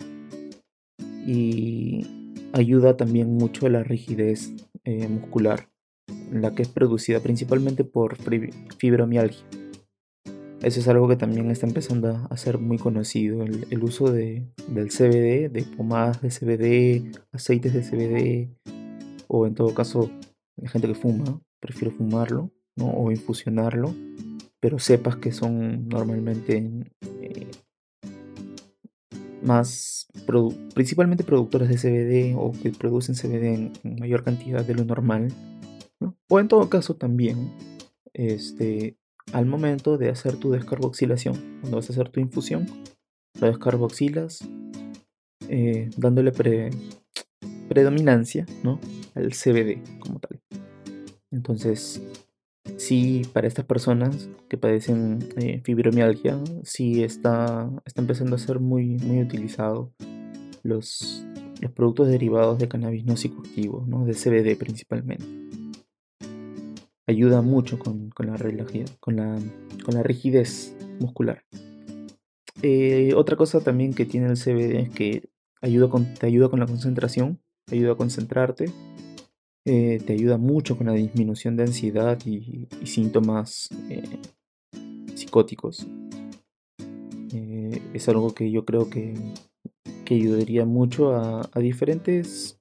[1.25, 2.05] Y
[2.53, 4.53] ayuda también mucho a la rigidez
[4.85, 5.69] eh, muscular,
[6.33, 8.17] la que es producida principalmente por
[8.79, 9.45] fibromialgia.
[10.63, 14.89] Eso es algo que también está empezando a ser muy conocido, el, uso de, del
[14.89, 18.73] CBD, de pomadas de CBD, aceites de CBD,
[19.29, 20.11] o en todo caso,
[20.61, 23.95] hay gente que fuma, prefiero fumarlo, o infusionarlo,
[24.61, 26.85] pero sepas que son normalmente
[27.21, 27.51] eh,
[29.43, 30.09] más,
[30.75, 35.33] principalmente productores de CBD o que producen CBD en, mayor cantidad de lo normal,
[36.29, 37.53] o en todo caso también,
[38.13, 38.97] este,
[39.33, 42.67] al momento de hacer tu descarboxilación, cuando vas a hacer tu infusión,
[43.41, 44.47] lo descarboxilas
[45.49, 46.33] eh, dándole
[47.69, 48.81] predominancia ¿no?
[49.15, 50.41] al CBD como tal.
[51.31, 52.03] Entonces,
[52.77, 58.97] sí, para estas personas que padecen eh, fibromialgia, sí está, está empezando a ser muy,
[58.99, 59.93] muy utilizado
[60.63, 61.25] los,
[61.61, 64.05] los productos derivados de cannabis no psicoactivos, ¿no?
[64.05, 65.46] de CBD principalmente
[67.07, 68.37] ayuda mucho con, la,
[69.01, 69.39] con, la,
[69.85, 71.45] con la rigidez muscular.
[72.63, 75.29] Eh, otra cosa también que tiene el CBD es que
[75.61, 78.71] ayuda con, te ayuda con la concentración, te ayuda a concentrarte,
[79.65, 84.21] eh, te ayuda mucho con la disminución de ansiedad y, síntomas eh,
[85.15, 85.87] psicóticos.
[87.93, 89.15] es algo que yo creo que,
[90.09, 92.61] ayudaría mucho a diferentes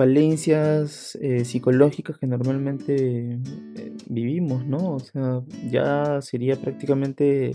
[0.00, 4.94] falencias eh, psicológicas que normalmente eh, vivimos, ¿no?
[4.94, 7.52] O sea, ya sería prácticamente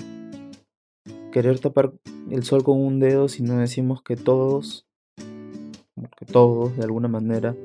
[1.32, 1.94] querer tapar
[2.30, 7.56] el sol con un dedo si no decimos que todos, que todos de alguna manera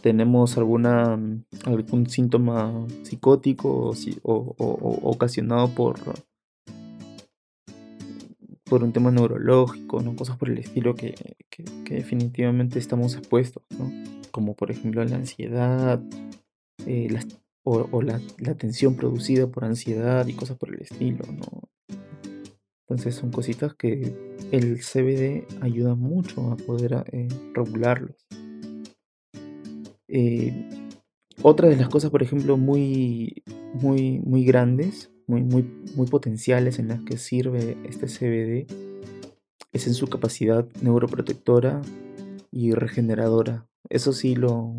[0.00, 1.20] tenemos alguna
[1.66, 5.98] algún síntoma psicótico o ocasionado por
[8.72, 10.16] por un tema neurológico, ¿no?
[10.16, 11.14] cosas por el estilo que,
[11.90, 13.92] definitivamente estamos expuestos, ¿no?
[14.30, 16.02] como por ejemplo la ansiedad
[16.86, 17.14] eh,
[17.64, 18.18] o, la,
[18.56, 21.22] tensión producida por ansiedad y cosas por el estilo.
[21.30, 21.68] ¿no?
[22.88, 24.16] Entonces son cositas que
[24.52, 28.26] el CBD ayuda mucho a poder eh, regularlos.
[30.08, 30.66] Eh,
[31.42, 33.42] otra de las cosas, por ejemplo, muy,
[33.74, 35.62] muy, muy grandes muy, muy,
[35.94, 38.66] muy potenciales en las que sirve este CBD
[39.72, 41.80] es en su capacidad neuroprotectora
[42.50, 43.66] y regeneradora.
[43.88, 44.74] Eso sí lo,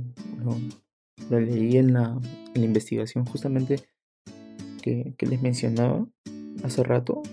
[1.29, 2.19] lo, leí en la,
[2.53, 3.77] investigación justamente
[4.83, 6.05] que, que les mencionaba
[6.63, 7.23] hace rato.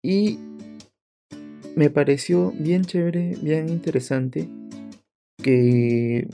[0.00, 0.38] Y
[1.74, 4.48] me pareció bien chévere, bien interesante
[5.42, 6.28] que,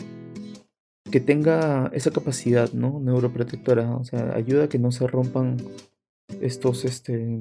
[1.10, 3.00] que tenga esa capacidad ¿no?
[3.00, 3.96] neuroprotectora.
[3.96, 5.56] O sea, ayuda a que no se rompan
[6.40, 7.38] estos, este,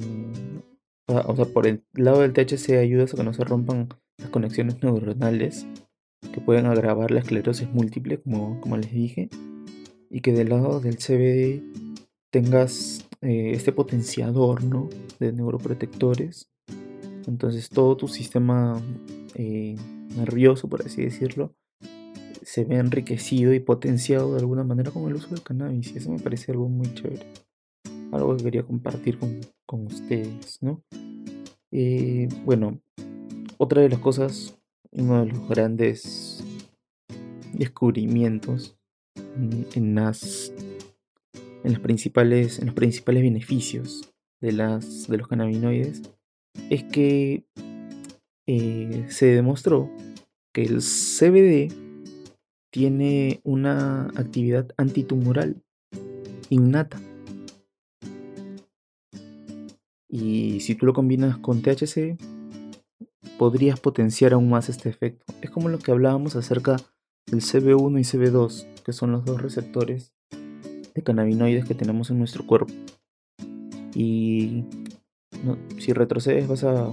[1.08, 4.82] o sea, por el lado del THC ayuda a que no se rompan las conexiones
[4.84, 5.66] neuronales
[6.34, 9.30] que pueden agravar la esclerosis múltiple, como, como les dije,
[10.10, 11.64] y que del lado del CBD
[12.32, 14.90] tengas eh, este potenciador, ¿no?
[15.20, 16.50] De neuroprotectores.
[17.28, 18.82] Entonces todo tu sistema
[19.36, 19.76] eh,
[20.16, 21.54] nervioso, por así decirlo,
[22.42, 25.94] se ve enriquecido y potenciado de alguna manera con el uso del cannabis.
[25.94, 27.26] Y eso me parece algo muy chévere
[28.12, 30.84] algo que quería compartir con, ustedes, ¿no?
[31.72, 32.80] Eh, bueno,
[33.58, 34.58] otra de las cosas,
[34.92, 36.44] uno de los grandes
[37.54, 38.78] descubrimientos
[39.76, 40.52] en, las
[41.64, 46.02] en los principales en los principales beneficios de las de los cannabinoides
[46.70, 47.44] es que
[48.48, 49.90] eh, se demostró
[50.54, 51.74] que el CBD
[52.72, 55.62] tiene una actividad antitumoral
[56.50, 57.00] innata
[60.10, 62.18] Y si tú lo combinas con THC,
[63.38, 65.26] podrías potenciar aún más este efecto.
[65.42, 66.78] Es como lo que hablábamos acerca
[67.28, 70.14] del CB1 y CB2, que son los dos receptores
[70.96, 72.74] de cannabinoides que tenemos en nuestro cuerpo.
[73.94, 74.64] Y
[75.78, 76.92] si retrocedes vas a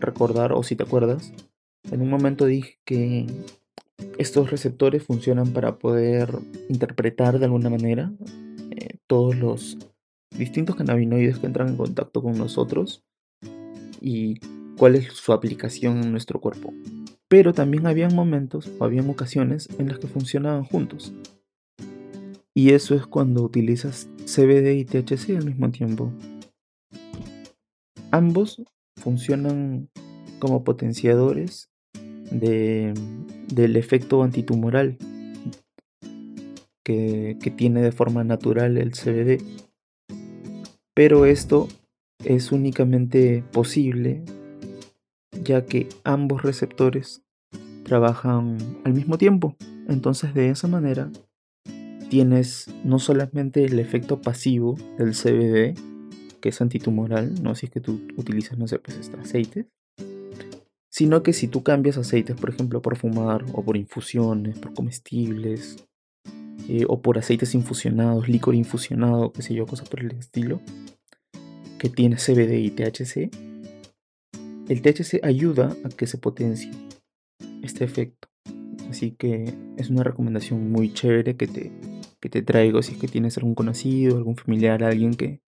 [0.00, 1.32] recordar o si te acuerdas,
[1.90, 3.26] en un momento dije que
[4.18, 6.38] estos receptores funcionan para poder
[6.68, 8.12] interpretar de alguna manera
[8.70, 9.78] eh, todos los
[10.36, 13.02] distintos cannabinoides que entran en contacto con nosotros
[14.00, 14.40] y
[14.76, 16.72] cuál es su aplicación en nuestro cuerpo.
[17.28, 21.12] Pero también habían momentos o habían ocasiones en las que funcionaban juntos.
[22.54, 26.12] Y eso es cuando utilizas CBD y THC al mismo tiempo.
[28.10, 28.62] Ambos
[28.96, 29.88] funcionan
[30.38, 31.70] como potenciadores
[32.30, 32.94] de,
[33.48, 34.98] del efecto antitumoral
[36.84, 39.42] que tiene de forma natural el CBD.
[40.94, 41.68] Pero esto
[42.24, 44.22] es únicamente posible
[45.42, 47.22] ya que ambos receptores
[47.84, 49.56] trabajan al mismo tiempo.
[49.88, 51.10] Entonces de esa manera
[52.08, 55.74] tienes no solamente el efecto pasivo del CBD,
[56.40, 59.66] que es antitumoral, no si es que tú utilizas, no sé, pues este aceite,
[60.90, 65.84] sino que si tú cambias aceites, por ejemplo, por fumar o por infusiones, por comestibles,
[66.68, 70.60] eh, o por aceites infusionados, licor infusionado, qué sé yo, cosas por el estilo,
[71.78, 73.30] que tiene CBD y THC,
[74.68, 76.70] el THC ayuda a que se potencie
[77.62, 78.28] este efecto.
[78.88, 81.72] Así que es una recomendación muy chévere que te,
[82.20, 85.40] que te traigo si es que tienes algún conocido, algún familiar, alguien que,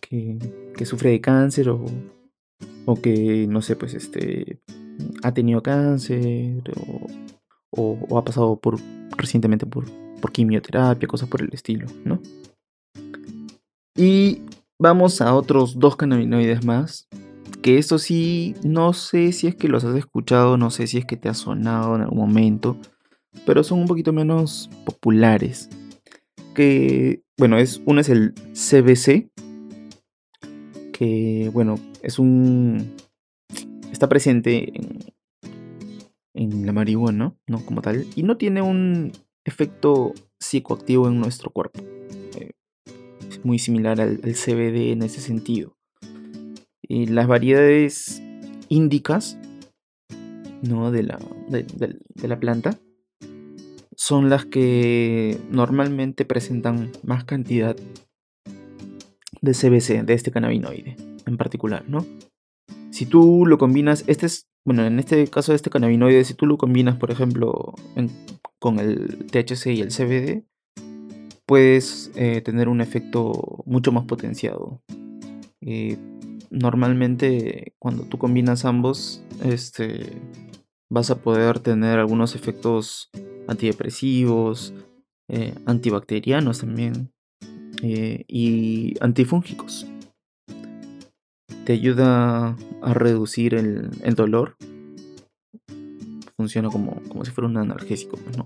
[0.00, 1.84] que, sufre de cáncer o,
[2.84, 4.58] o que, no sé, pues este,
[5.22, 7.06] ha tenido cáncer o,
[7.76, 8.78] o, ha pasado por
[9.16, 9.84] recientemente por,
[10.20, 12.20] por quimioterapia, cosas por el estilo, ¿no?
[13.96, 14.40] Y
[14.78, 17.08] vamos a otros dos cannabinoides más,
[17.62, 21.06] que esto sí, no sé si es que los has escuchado, no sé si es
[21.06, 22.76] que te ha sonado en algún momento,
[23.46, 25.70] pero son un poquito menos populares.
[26.54, 29.30] Que, bueno, es, uno es el CBC,
[30.92, 32.94] que, bueno, es un...
[33.90, 35.13] está presente en,
[36.34, 37.64] la marihuana, ¿no?
[37.64, 39.12] Como tal, y no tiene un
[39.44, 41.80] efecto psicoactivo en nuestro cuerpo.
[42.36, 42.52] Eh,
[43.28, 45.76] es muy similar al, CBD en ese sentido.
[46.82, 48.22] Y las variedades
[48.68, 49.38] índicas,
[50.62, 50.90] ¿no?
[50.90, 51.18] De la,
[51.48, 52.78] de la planta
[53.96, 57.76] son las que normalmente presentan más cantidad
[59.40, 62.04] de CBC, de este cannabinoide en particular, ¿no?
[62.90, 66.46] Si tú lo combinas, este es, bueno, en este caso de este cannabinoide, si tú
[66.46, 67.74] lo combinas, por ejemplo,
[68.58, 70.44] con el THC y el CBD,
[71.46, 74.82] puedes eh, tener un efecto mucho más potenciado.
[75.60, 75.98] Eh,
[76.50, 80.20] normalmente, cuando tú combinas ambos, este,
[80.90, 83.10] vas a poder tener algunos efectos
[83.46, 84.72] antidepresivos,
[85.28, 87.12] eh, antibacterianos también,
[87.82, 89.86] y antifúngicos.
[91.64, 94.56] Te ayuda a reducir el, dolor.
[96.36, 98.44] Funciona como, como, si fuera un analgésico, pues, ¿no?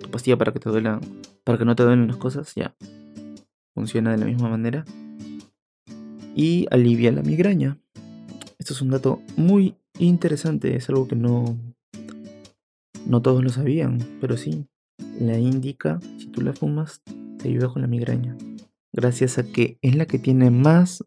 [0.00, 1.00] tu pastilla para que te duela,
[1.44, 2.74] para que no te duelen las cosas, ya.
[3.74, 4.84] Funciona de la misma manera.
[6.34, 7.78] Y alivia la migraña.
[8.58, 11.58] Esto es un dato muy interesante, es algo que no,
[13.06, 14.66] no todos lo sabían, pero sí,
[15.20, 17.02] la indica, si tú la fumas,
[17.38, 18.36] te ayuda con la migraña
[18.92, 21.04] gracias a que es la que tiene más,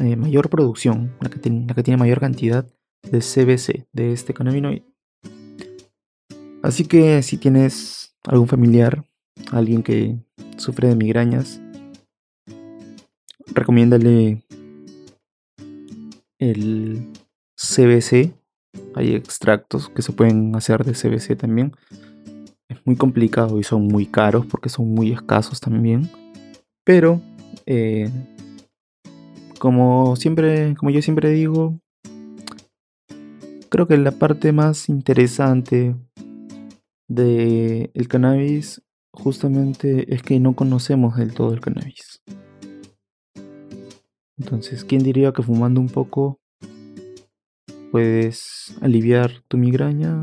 [0.00, 2.66] eh, mayor producción, la que, tiene mayor cantidad
[3.02, 4.86] de CBC, de este cannabinoide.
[6.62, 9.04] Así que si tienes algún familiar,
[9.52, 10.18] alguien que
[10.56, 11.60] sufre de migrañas,
[13.52, 14.42] recomiéndale
[16.38, 17.06] el
[17.56, 18.32] CBC.
[18.94, 21.76] Hay extractos que se pueden hacer de CBC también.
[22.68, 26.10] Es muy complicado y son muy caros porque son muy escasos también.
[26.84, 27.20] Pero,
[27.66, 28.10] eh,
[29.60, 31.78] como siempre, como yo siempre digo,
[33.68, 35.94] creo que la parte más interesante
[37.06, 38.82] del el cannabis
[39.12, 42.22] justamente es que no conocemos del todo el cannabis.
[44.38, 46.40] Entonces, ¿quién diría que fumando un poco
[47.92, 50.22] puedes aliviar tu migraña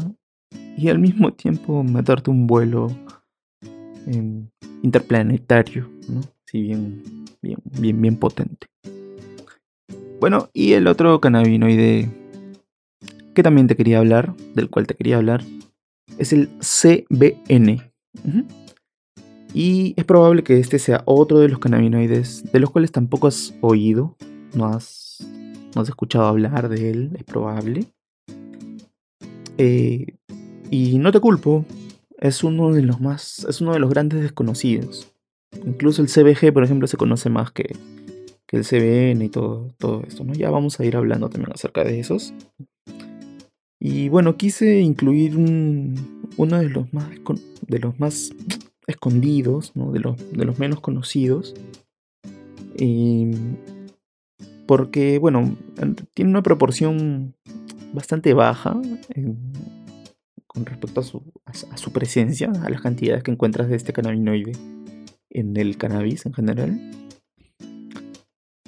[0.76, 2.88] y al mismo tiempo meterte un vuelo
[4.82, 6.22] interplanetario, ¿no?
[6.46, 7.04] Sí, bien,
[7.44, 8.66] bien, bien, bien potente.
[10.20, 12.09] Bueno, y el otro cannabinoide
[13.36, 15.43] que también te quería hablar, del cual te quería hablar,
[16.18, 17.91] es el CBN.
[19.53, 23.53] Y es probable que este sea otro de los cannabinoides de los cuales tampoco has
[23.61, 24.15] oído,
[24.55, 25.26] no has,
[25.76, 27.86] no has escuchado hablar de él, es probable.
[29.59, 30.15] Eh,
[30.72, 31.63] y no te culpo,
[32.18, 35.11] es uno de los más, es uno de los grandes desconocidos
[35.65, 37.76] incluso el CBG, por ejemplo, se conoce más que,
[38.48, 40.34] que el CBN y todo, todo esto, ¿no?
[40.34, 42.34] Ya vamos a ir hablando también acerca de esos.
[43.80, 47.10] Y bueno, quise incluir uno de los más,
[47.68, 48.32] de los más
[48.88, 49.91] escondidos, ¿no?
[49.91, 51.54] de, los, de los menos conocidos.
[54.66, 55.56] porque, bueno,
[56.14, 57.36] tiene una proporción
[57.93, 58.80] bastante baja
[60.48, 64.54] con respecto a su, a su presencia, a las cantidades que encuentras de este cannabinoide
[65.30, 67.07] en el cannabis en general.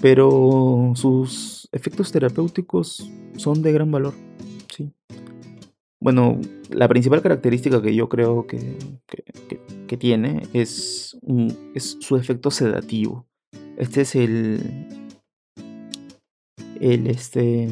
[0.01, 4.13] Pero sus efectos terapéuticos son de gran valor.
[4.73, 4.91] Sí.
[6.01, 6.39] Bueno,
[6.69, 8.77] la principal característica que yo creo que,
[9.87, 11.17] que, tiene es,
[11.99, 13.27] su efecto sedativo.
[13.77, 15.07] Este es el.
[16.79, 17.67] El este.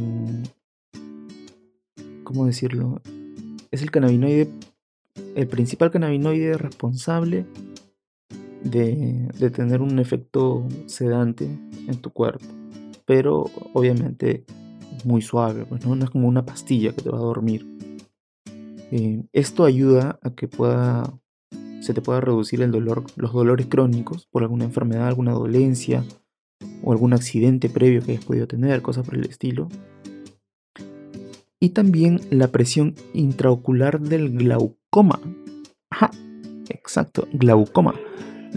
[2.24, 3.02] ¿Cómo decirlo?
[3.72, 4.50] Es el cannabinoide.
[5.36, 7.46] El principal cannabinoide responsable
[8.64, 12.46] de, tener un efecto sedante en tu cuerpo.
[13.06, 14.46] Pero obviamente
[15.06, 15.96] muy suave, pues ¿no?
[15.96, 17.66] no es como una pastilla que te va a dormir.
[18.92, 21.14] Eh, esto ayuda a que pueda,
[21.82, 26.04] se te pueda reducir el dolor, los dolores crónicos por alguna enfermedad, alguna dolencia
[26.84, 29.70] o algún accidente previo que hayas podido tener, cosas por el estilo.
[31.60, 35.20] Y también la presión intraocular del glaucoma.
[35.90, 36.12] Ajá,
[36.70, 37.96] exacto, glaucoma.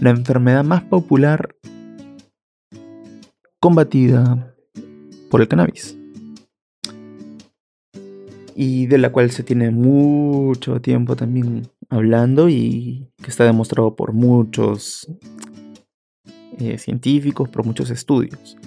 [0.01, 1.55] La enfermedad más popular
[3.59, 4.55] combatida
[5.29, 5.95] por el cannabis
[8.55, 14.13] y de la cual se tiene mucho tiempo también hablando y que está demostrado por
[14.13, 15.07] muchos
[16.57, 18.57] eh, científicos, por muchos estudios,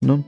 [0.00, 0.24] ¿no?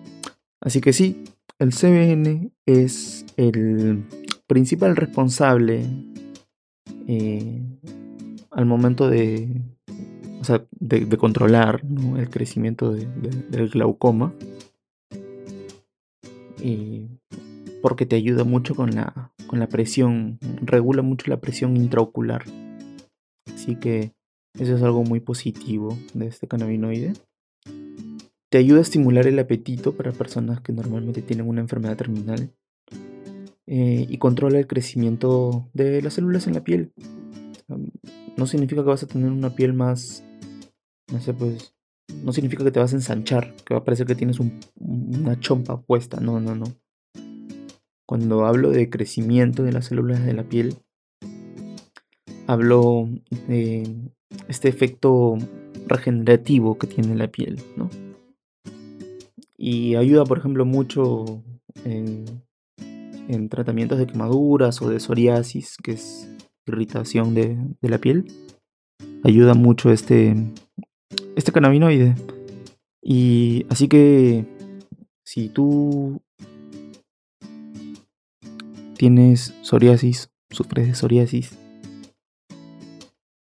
[0.61, 1.24] Así que sí,
[1.59, 4.05] el CBN es el
[4.47, 5.86] principal responsable
[7.09, 7.62] eh,
[8.53, 9.61] al momento de,
[10.70, 11.82] de, controlar
[12.16, 14.32] el crecimiento del glaucoma.
[16.62, 17.07] Y
[17.82, 22.44] porque te ayuda mucho con la, con la presión, regula mucho la presión intraocular.
[23.55, 24.12] Así que
[24.59, 27.12] eso es algo muy positivo de este cannabinoide.
[28.51, 32.51] Te ayuda a estimular el apetito para personas que normalmente tienen una enfermedad terminal.
[33.68, 36.92] Eh, y controla el crecimiento de las células en la piel.
[38.36, 40.22] No significa que vas a tener una piel más,
[41.12, 41.74] no sé, pues,
[42.22, 45.80] no significa que te vas a ensanchar, que va a parecer que tienes una chompa
[45.80, 46.66] puesta, no, no, no.
[48.09, 50.76] Cuando hablo de crecimiento de las células de la piel,
[52.46, 53.09] hablo
[53.48, 54.12] de
[54.48, 55.36] este efecto
[55.86, 57.90] regenerativo que tiene la piel, ¿no?
[59.59, 61.42] Y ayuda, por ejemplo, mucho
[61.84, 62.42] en,
[63.48, 66.30] tratamientos de quemaduras o de psoriasis, que es
[66.66, 68.26] irritación de, de la piel.
[69.24, 70.36] Ayuda mucho este,
[71.37, 72.16] este cannabinoide.
[73.01, 74.45] Y así que
[75.24, 76.20] si tú
[78.97, 81.57] tienes psoriasis, sufres de psoriasis,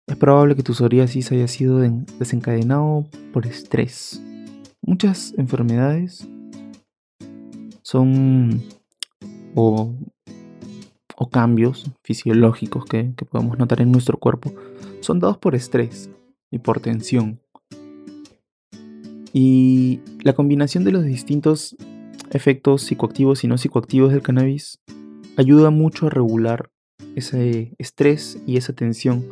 [0.07, 4.23] es probable que tu psoriasis haya sido desencadenado por estrés.
[4.83, 6.29] Muchas enfermedades
[7.83, 8.63] son
[9.55, 9.95] o,
[11.33, 14.53] cambios fisiológicos que, que podemos notar en nuestro cuerpo
[15.01, 16.11] son dados por estrés
[16.51, 17.44] y por tensión.
[19.35, 21.77] Y la combinación de los distintos
[22.31, 24.79] efectos psicoactivos y no psicoactivos del cannabis
[25.37, 26.71] ayuda mucho a regular
[27.17, 29.25] ese estrés y esa tensión.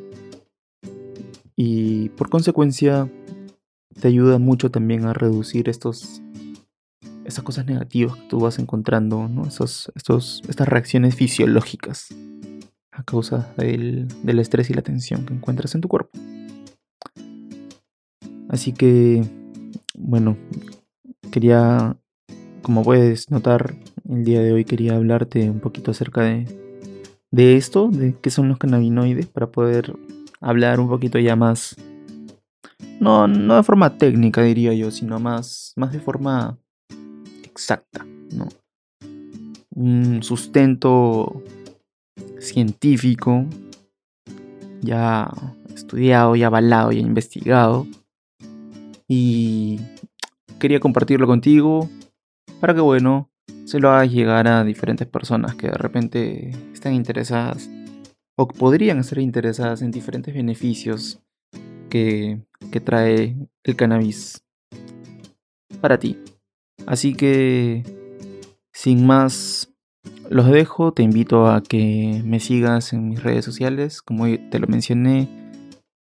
[1.54, 3.08] Y por consecuencia
[4.00, 6.20] te ayuda mucho también a reducir estos
[7.24, 9.46] esas cosas negativas que tú vas encontrando, ¿no?
[9.46, 12.08] Esos, estos, estas reacciones fisiológicas
[12.90, 16.10] a causa del, del estrés y la tensión que encuentras en tu cuerpo.
[18.48, 19.22] Así que,
[20.02, 20.36] bueno,
[21.30, 21.96] quería,
[22.62, 23.76] como puedes notar,
[24.08, 26.46] el día de hoy quería hablarte un poquito acerca de,
[27.30, 29.94] de esto, de qué son los cannabinoides, para poder
[30.40, 31.76] hablar un poquito ya más,
[33.00, 36.58] no, no de forma técnica diría yo, sino más, más de forma
[37.44, 38.48] exacta, ¿no?
[39.74, 41.42] Un sustento
[42.38, 43.46] científico,
[44.82, 45.30] ya
[45.74, 47.86] estudiado, ya avalado, ya investigado.
[49.14, 49.78] Y
[50.58, 51.90] quería compartirlo contigo
[52.60, 53.28] para que, bueno,
[53.66, 57.68] se lo hagas llegar a diferentes personas que de repente están interesadas
[58.38, 61.20] o podrían estar interesadas en diferentes beneficios
[61.90, 62.40] que,
[62.70, 64.46] que trae el cannabis
[65.82, 66.18] para ti.
[66.86, 67.82] Así que,
[68.72, 69.74] sin más,
[70.30, 70.94] los dejo.
[70.94, 74.00] Te invito a que me sigas en mis redes sociales.
[74.00, 75.28] Como te lo mencioné,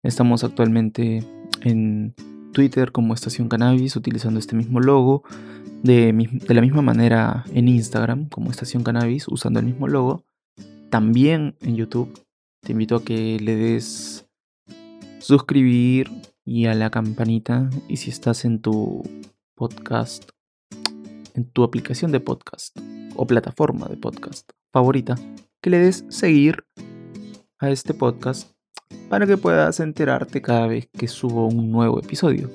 [0.04, 1.24] estamos actualmente
[1.62, 2.14] en
[2.52, 5.24] Twitter como Estación Cannabis utilizando este mismo logo.
[5.82, 6.14] De,
[6.48, 10.24] la misma manera en Instagram como Estación Cannabis usando el mismo logo.
[10.90, 12.22] También en YouTube.
[12.62, 14.28] Te invito a que le des
[15.18, 16.10] suscribir
[16.44, 17.68] y a la campanita.
[17.88, 19.02] Y si estás en tu
[19.56, 20.30] podcast,
[21.34, 22.78] en tu aplicación de podcast
[23.16, 25.16] o plataforma de podcast favorita,
[25.60, 26.64] que le des seguir
[27.58, 28.51] a este podcast
[29.08, 32.50] para que puedas enterarte cada vez que subo un nuevo episodio.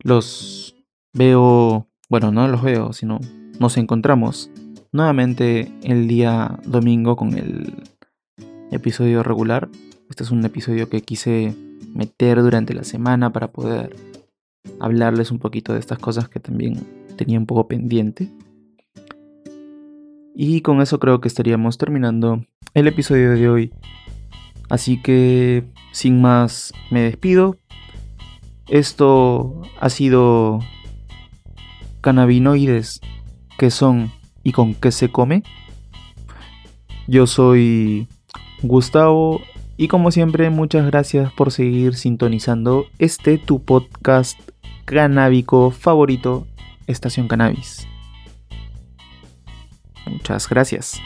[0.00, 0.74] Los
[1.12, 3.20] veo, bueno, no los veo, sino
[3.58, 4.50] nos encontramos
[4.92, 7.74] nuevamente el día domingo con el
[8.70, 9.68] episodio regular.
[10.10, 11.54] Este es un episodio que quise
[11.94, 13.94] meter durante la semana para poder
[14.80, 16.74] hablarles un poquito de estas cosas que también
[17.16, 18.28] tenía un poco pendiente.
[20.34, 22.44] Y con eso creo que estaríamos terminando
[22.74, 23.72] el episodio de hoy.
[24.68, 27.56] Así que, sin más, me despido.
[28.68, 30.60] Esto ha sido
[32.00, 33.00] cannabinoides,
[33.58, 34.12] que son
[34.42, 35.42] y con qué se come.
[37.06, 38.08] Yo soy
[38.62, 39.40] Gustavo
[39.76, 44.38] y como siempre muchas gracias por seguir sintonizando este tu podcast
[44.84, 46.46] canábico favorito,
[46.86, 47.86] Estación Cannabis.
[50.06, 51.00] Muchas gracias.